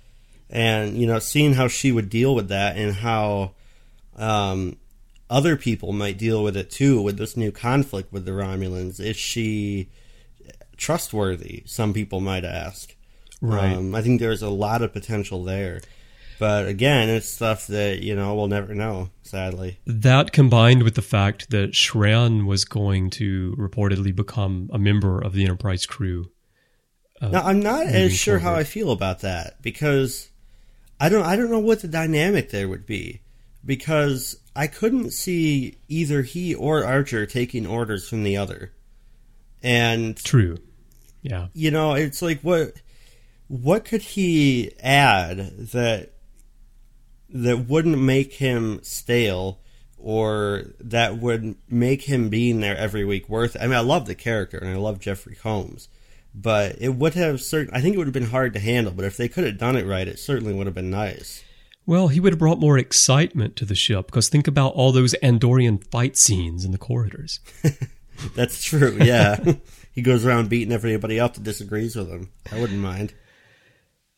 [0.49, 3.51] And you know seeing how she would deal with that and how
[4.17, 4.77] um,
[5.29, 9.15] other people might deal with it too with this new conflict with the romulans is
[9.17, 9.89] she
[10.77, 12.95] trustworthy some people might ask
[13.41, 13.75] Right.
[13.75, 15.81] um, i think there's a lot of potential there
[16.39, 21.01] but again it's stuff that you know we'll never know sadly That combined with the
[21.01, 26.31] fact that Shran was going to reportedly become a member of the Enterprise crew.
[27.21, 30.29] now i'm not as sure how i feel about that because
[30.99, 33.21] i don't i don't know what the dynamic there would be
[33.65, 38.71] because i couldn't see either he or archer taking orders from the other
[39.63, 40.57] and True.
[41.21, 41.47] Yeah.
[41.53, 42.73] you know it's like what
[43.47, 45.37] what could he add
[45.71, 46.11] that
[47.29, 49.59] that wouldn't make him stale
[49.97, 53.61] or that would make him being there every week worth it?
[53.61, 55.89] I mean I love the character and I love Jeffrey Combs
[56.35, 59.05] but it would have certain I think it would have been hard to handle but
[59.05, 61.43] if they could have done it right it certainly would have been nice.
[61.87, 65.13] Well, he would have brought more excitement to the ship because think about all those
[65.21, 67.39] Andorian fight scenes in the corridors.
[68.35, 69.37] that's true yeah.
[69.91, 72.29] He goes around beating everybody up that disagrees with him.
[72.51, 73.13] I wouldn't mind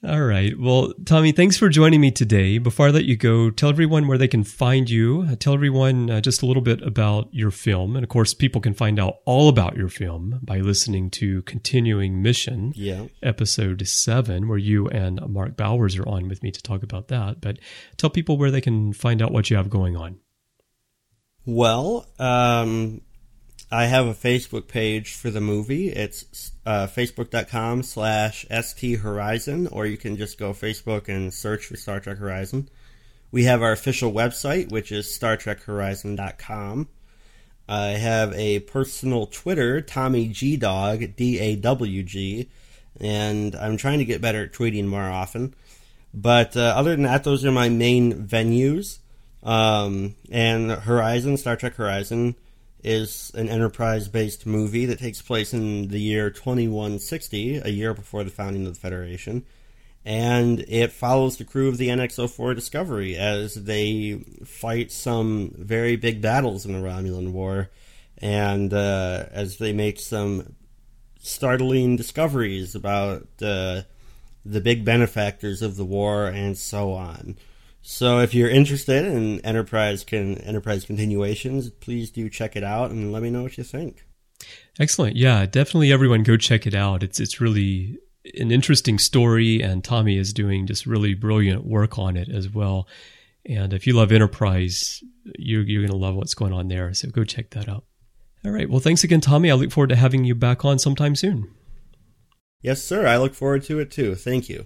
[0.04, 0.54] All right.
[0.60, 2.60] Well, Tommy, thanks for joining me today.
[2.60, 5.26] Before I let you go, tell everyone where they can find you.
[5.28, 7.96] Uh, Tell everyone uh, just a little bit about your film.
[7.96, 12.22] And of course, people can find out all about your film by listening to Continuing
[12.22, 16.84] Mission, yeah episode seven, where you and Mark Bowers are on with me to talk
[16.84, 17.42] about that.
[17.42, 17.58] But
[17.98, 20.20] tell people where they can find out what you have going on.
[21.46, 23.02] Well, um,
[23.70, 25.90] I have a Facebook page for the movie.
[25.90, 31.76] It's uh, facebook.com slash ST Horizon, or you can just go Facebook and search for
[31.76, 32.70] Star Trek Horizon.
[33.30, 36.88] We have our official website, which is StarTrekHorizon.com.
[37.68, 42.50] I have a personal Twitter, Tommy G Dog, D A W G,
[43.02, 45.54] and I'm trying to get better at tweeting more often.
[46.14, 49.00] But uh, other than that, those are my main venues.
[49.44, 52.36] Um, and Horizon, Star Trek Horizon,
[52.88, 58.24] is an enterprise based movie that takes place in the year 2160, a year before
[58.24, 59.46] the founding of the Federation.
[60.06, 65.98] And it follows the crew of the NX 04 Discovery as they fight some very
[65.98, 67.70] big battles in the Romulan War,
[68.20, 70.56] and uh, as they make some
[71.20, 73.82] startling discoveries about uh,
[74.46, 77.36] the big benefactors of the war and so on.
[77.90, 83.14] So if you're interested in Enterprise can Enterprise continuations, please do check it out and
[83.14, 84.06] let me know what you think.
[84.78, 85.16] Excellent.
[85.16, 87.02] Yeah, definitely everyone go check it out.
[87.02, 87.98] It's it's really
[88.38, 92.90] an interesting story and Tommy is doing just really brilliant work on it as well.
[93.46, 95.02] And if you love Enterprise,
[95.40, 96.94] you're you're going to love what's going on there.
[96.94, 97.86] So go check that out.
[98.44, 98.70] All right.
[98.70, 99.50] Well, thanks again, Tommy.
[99.50, 101.50] I look forward to having you back on sometime soon.
[102.62, 103.08] Yes, sir.
[103.08, 104.14] I look forward to it too.
[104.16, 104.66] Thank you.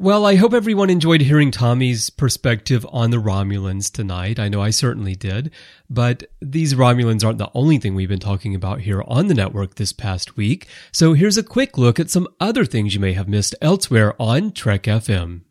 [0.00, 4.38] Well, I hope everyone enjoyed hearing Tommy's perspective on the Romulans tonight.
[4.38, 5.50] I know I certainly did.
[5.90, 9.74] But these Romulans aren't the only thing we've been talking about here on the network
[9.74, 10.66] this past week.
[10.90, 14.52] So here's a quick look at some other things you may have missed elsewhere on
[14.52, 15.42] Trek FM.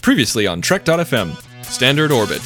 [0.00, 2.40] Previously on Trek.fm, Standard Orbit.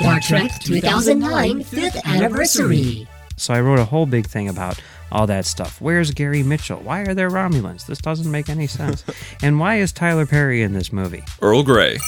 [0.00, 3.06] Star Trek 2009 5th anniversary.
[3.36, 4.80] So I wrote a whole big thing about
[5.12, 5.80] all that stuff.
[5.80, 6.78] Where's Gary Mitchell?
[6.78, 7.86] Why are there Romulans?
[7.86, 9.04] This doesn't make any sense.
[9.42, 11.22] and why is Tyler Perry in this movie?
[11.40, 11.98] Earl Grey.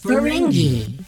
[0.00, 1.00] Ferengi.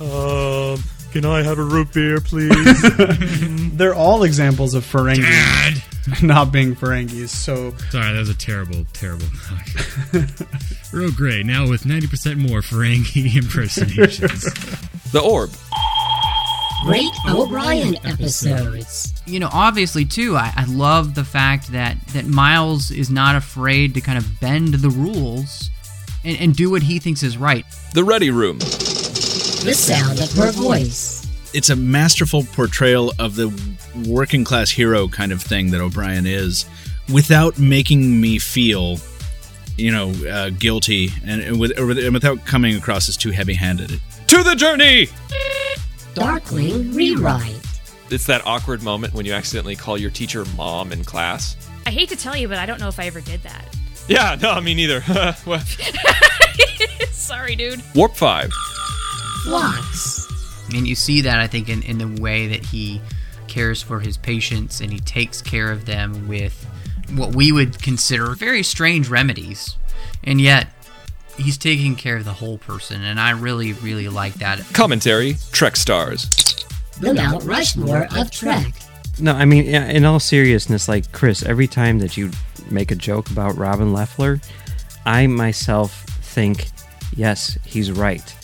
[0.00, 0.82] Um,
[1.12, 2.82] can I have a root beer, please?
[3.76, 5.82] They're all examples of Ferengi Dad!
[6.22, 7.30] not being Ferengis.
[7.30, 10.28] So Sorry, that was a terrible, terrible knock.
[10.92, 11.44] Real great.
[11.44, 14.44] Now with 90% more Ferengi impersonations.
[15.10, 15.50] The Orb.
[16.84, 19.14] Great O'Brien episodes.
[19.26, 23.94] You know, obviously too, I, I love the fact that that Miles is not afraid
[23.94, 25.70] to kind of bend the rules
[26.24, 27.64] and, and do what he thinks is right.
[27.94, 28.58] The Ready Room.
[28.58, 31.26] The sound of her voice.
[31.54, 33.48] It's a masterful portrayal of the
[34.06, 36.66] working class hero kind of thing that O'Brien is,
[37.12, 38.98] without making me feel,
[39.78, 43.30] you know, uh, guilty and, and, with, or with- and without coming across as too
[43.30, 43.98] heavy-handed.
[44.28, 45.08] To the Journey!
[46.16, 47.60] Darkling Rewrite.
[48.10, 51.58] It's that awkward moment when you accidentally call your teacher mom in class.
[51.84, 53.76] I hate to tell you, but I don't know if I ever did that.
[54.08, 55.02] Yeah, no, me neither.
[57.10, 57.82] Sorry, dude.
[57.94, 58.50] Warp 5.
[59.44, 60.26] Phlox.
[60.74, 63.02] And you see that, I think, in, in the way that he
[63.46, 66.64] cares for his patients and he takes care of them with
[67.10, 69.76] what we would consider very strange remedies.
[70.24, 70.68] And yet,
[71.36, 73.02] he's taking care of the whole person.
[73.02, 74.60] And I really, really like that.
[74.72, 76.28] Commentary Trek Stars.
[77.00, 78.72] The Mount Rushmore of Trek.
[79.18, 82.30] No, I mean, in all seriousness, like Chris, every time that you
[82.70, 84.42] make a joke about Robin Lefler,
[85.06, 86.66] I myself think,
[87.14, 88.34] yes, he's right.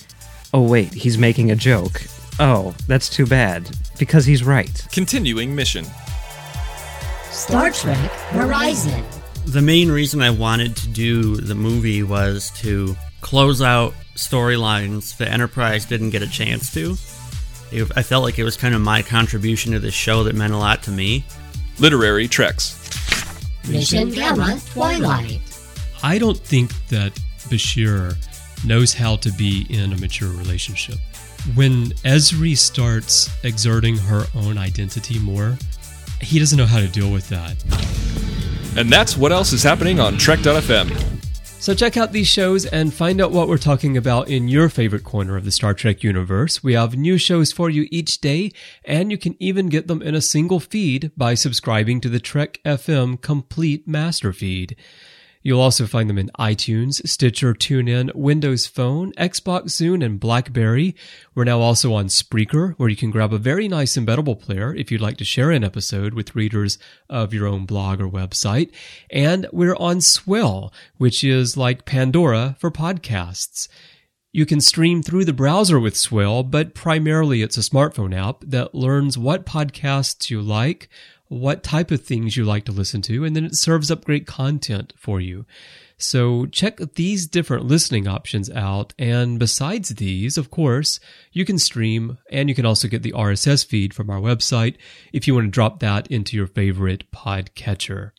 [0.55, 2.03] Oh, wait, he's making a joke.
[2.39, 3.69] Oh, that's too bad,
[3.99, 4.87] because he's right.
[4.93, 5.85] Continuing mission.
[7.31, 9.05] Star Trek Horizon.
[9.47, 15.29] The main reason I wanted to do the movie was to close out storylines the
[15.29, 16.97] Enterprise didn't get a chance to.
[17.71, 20.53] It- I felt like it was kind of my contribution to this show that meant
[20.53, 21.25] a lot to me.
[21.79, 22.77] Literary Treks.
[23.69, 25.41] Mission Gamma Twilight.
[26.03, 27.13] I don't think that
[27.49, 28.17] Bashir
[28.65, 30.99] knows how to be in a mature relationship.
[31.55, 35.59] When Ezri starts exerting her own identity more,
[36.21, 37.57] he doesn't know how to deal with that.
[38.77, 41.13] And that's what else is happening on Trek.fm.
[41.63, 45.05] So check out these shows and find out what we're talking about in your favorite
[45.05, 46.61] corner of the Star Trek universe.
[46.61, 48.51] We have new shows for you each day,
[48.85, 52.59] and you can even get them in a single feed by subscribing to the Trek
[52.65, 54.75] FM Complete Master Feed.
[55.43, 60.95] You'll also find them in iTunes, Stitcher, TuneIn, Windows Phone, Xbox Zune, and BlackBerry.
[61.35, 64.93] We're now also on Spreaker, where you can grab a very nice embeddable player if
[64.93, 66.79] you'd like to share an episode with readers
[67.11, 68.71] of your own blog or website.
[69.11, 73.69] And we're on Swell, which is like Pandora for podcasts.
[74.35, 78.75] You can stream through the browser with Swell, but primarily it's a smartphone app that
[78.75, 80.89] learns what podcasts you like,
[81.33, 84.27] what type of things you like to listen to, and then it serves up great
[84.27, 85.47] content for you.
[85.97, 88.93] So check these different listening options out.
[88.99, 90.99] And besides these, of course,
[91.33, 94.77] you can stream and you can also get the RSS feed from our website
[95.13, 98.11] if you want to drop that into your favorite podcatcher.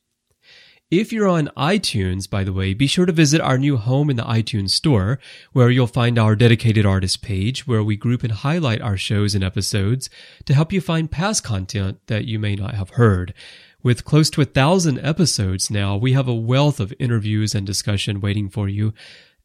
[0.96, 4.16] If you're on iTunes, by the way, be sure to visit our new home in
[4.16, 5.18] the iTunes store,
[5.52, 9.44] where you'll find our dedicated artist page, where we group and highlight our shows and
[9.44, 10.08] episodes
[10.46, 13.34] to help you find past content that you may not have heard.
[13.82, 18.22] With close to a thousand episodes now, we have a wealth of interviews and discussion
[18.22, 18.94] waiting for you.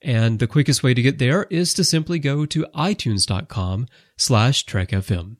[0.02, 3.86] And the quickest way to get there is to simply go to itunes.com
[4.18, 5.36] slash trekfm.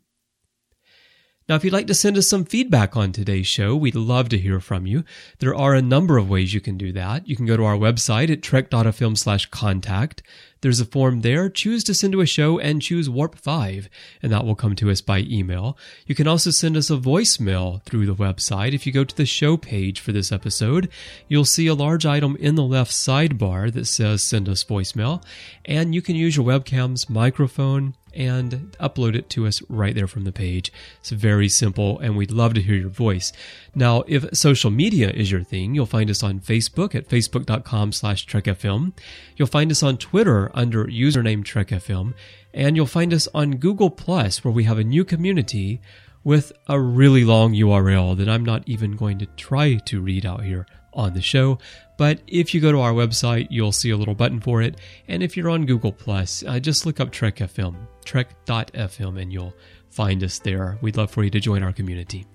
[1.49, 4.39] Now, if you'd like to send us some feedback on today's show, we'd love to
[4.39, 5.03] hear from you.
[5.39, 7.27] There are a number of ways you can do that.
[7.27, 10.23] You can go to our website at trek.fm slash contact.
[10.61, 11.49] There's a form there.
[11.49, 13.89] Choose to send to a show and choose Warp 5,
[14.23, 15.79] and that will come to us by email.
[16.07, 18.75] You can also send us a voicemail through the website.
[18.75, 20.91] If you go to the show page for this episode,
[21.29, 25.23] you'll see a large item in the left sidebar that says send us voicemail,
[25.65, 30.25] and you can use your webcam's microphone and upload it to us right there from
[30.25, 30.73] the page.
[31.01, 33.33] It's very simple, and we'd love to hear your voice.
[33.75, 38.27] Now, if social media is your thing, you'll find us on Facebook at facebook.com slash
[38.27, 38.93] trekfm.
[39.37, 42.15] You'll find us on Twitter under username trekfm,
[42.53, 45.81] and you'll find us on Google Plus, where we have a new community
[46.25, 50.45] with a really long URL that I'm not even going to try to read out
[50.45, 50.67] here
[50.99, 51.59] on the show.
[51.97, 54.79] But if you go to our website, you'll see a little button for it.
[55.07, 57.75] And if you're on Google Plus, uh, just look up Trek FM,
[58.05, 59.55] trek.fm, and you'll
[59.91, 60.79] find us there.
[60.83, 62.27] We'd love for you to join our community.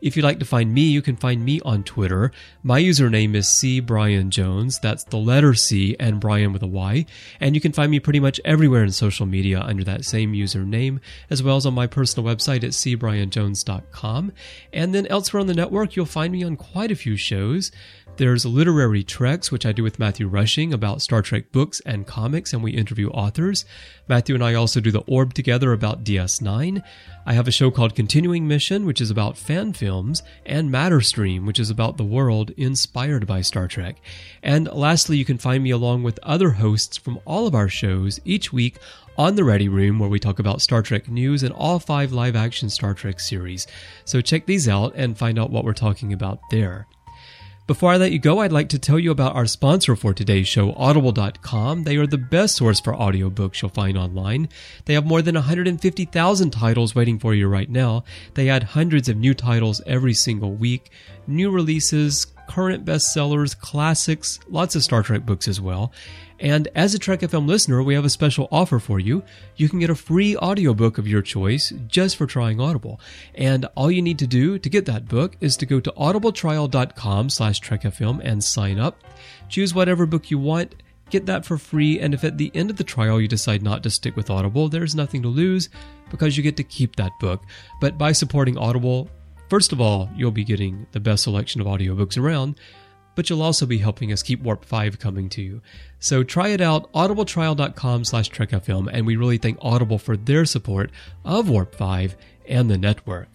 [0.00, 2.30] If you'd like to find me, you can find me on Twitter.
[2.62, 4.78] My username is C Brian Jones.
[4.78, 7.04] That's the letter C and Brian with a Y.
[7.40, 11.00] And you can find me pretty much everywhere in social media under that same username,
[11.30, 14.32] as well as on my personal website at cbrianjones.com.
[14.72, 17.72] And then elsewhere on the network, you'll find me on quite a few shows.
[18.18, 22.52] There's Literary Treks, which I do with Matthew Rushing about Star Trek books and comics,
[22.52, 23.64] and we interview authors.
[24.08, 26.82] Matthew and I also do the Orb together about DS9.
[27.24, 31.60] I have a show called Continuing Mission, which is about fan films, and Matterstream, which
[31.60, 34.00] is about the world inspired by Star Trek.
[34.42, 38.18] And lastly, you can find me along with other hosts from all of our shows
[38.24, 38.78] each week
[39.16, 42.34] on the Ready Room, where we talk about Star Trek news and all five live
[42.34, 43.68] action Star Trek series.
[44.04, 46.88] So check these out and find out what we're talking about there.
[47.68, 50.48] Before I let you go, I'd like to tell you about our sponsor for today's
[50.48, 51.84] show, Audible.com.
[51.84, 54.48] They are the best source for audiobooks you'll find online.
[54.86, 58.04] They have more than 150,000 titles waiting for you right now.
[58.32, 60.90] They add hundreds of new titles every single week,
[61.26, 65.92] new releases, current bestsellers, classics, lots of Star Trek books as well.
[66.40, 69.24] And as a Trek FM listener, we have a special offer for you.
[69.56, 73.00] You can get a free audiobook of your choice just for trying Audible.
[73.34, 77.30] And all you need to do to get that book is to go to audibletrial.com
[77.30, 79.02] slash trekfm and sign up.
[79.48, 80.76] Choose whatever book you want.
[81.10, 83.82] Get that for free, and if at the end of the trial you decide not
[83.82, 85.70] to stick with Audible, there's nothing to lose
[86.10, 87.42] because you get to keep that book.
[87.80, 89.08] But by supporting Audible,
[89.48, 92.56] first of all, you'll be getting the best selection of audiobooks around,
[93.18, 95.60] but you'll also be helping us keep Warp 5 coming to you.
[95.98, 100.92] So try it out, audibletrial.com slash trekfm, and we really thank Audible for their support
[101.24, 102.16] of Warp 5
[102.46, 103.28] and the network.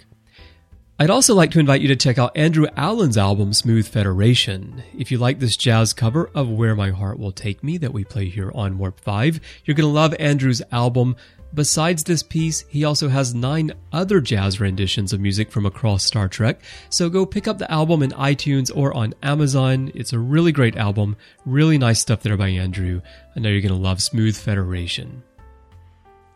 [0.98, 4.84] I'd also like to invite you to check out Andrew Allen's album Smooth Federation.
[4.98, 8.06] If you like this jazz cover of Where My Heart Will Take Me that we
[8.06, 11.18] play here on Warp 5, you're going to love Andrew's album.
[11.54, 16.28] Besides this piece, he also has nine other jazz renditions of music from across Star
[16.28, 16.62] Trek.
[16.90, 19.92] So go pick up the album in iTunes or on Amazon.
[19.94, 21.16] It's a really great album.
[21.46, 23.02] Really nice stuff there by Andrew.
[23.36, 25.22] I know you're going to love Smooth Federation.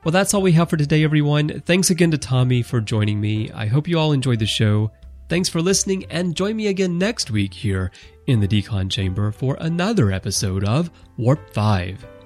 [0.04, 1.62] Well, that's all we have for today, everyone.
[1.62, 3.52] Thanks again to Tommy for joining me.
[3.52, 4.92] I hope you all enjoyed the show.
[5.30, 7.92] Thanks for listening, and join me again next week here
[8.28, 12.17] in the Decon Chamber for another episode of Warp 5.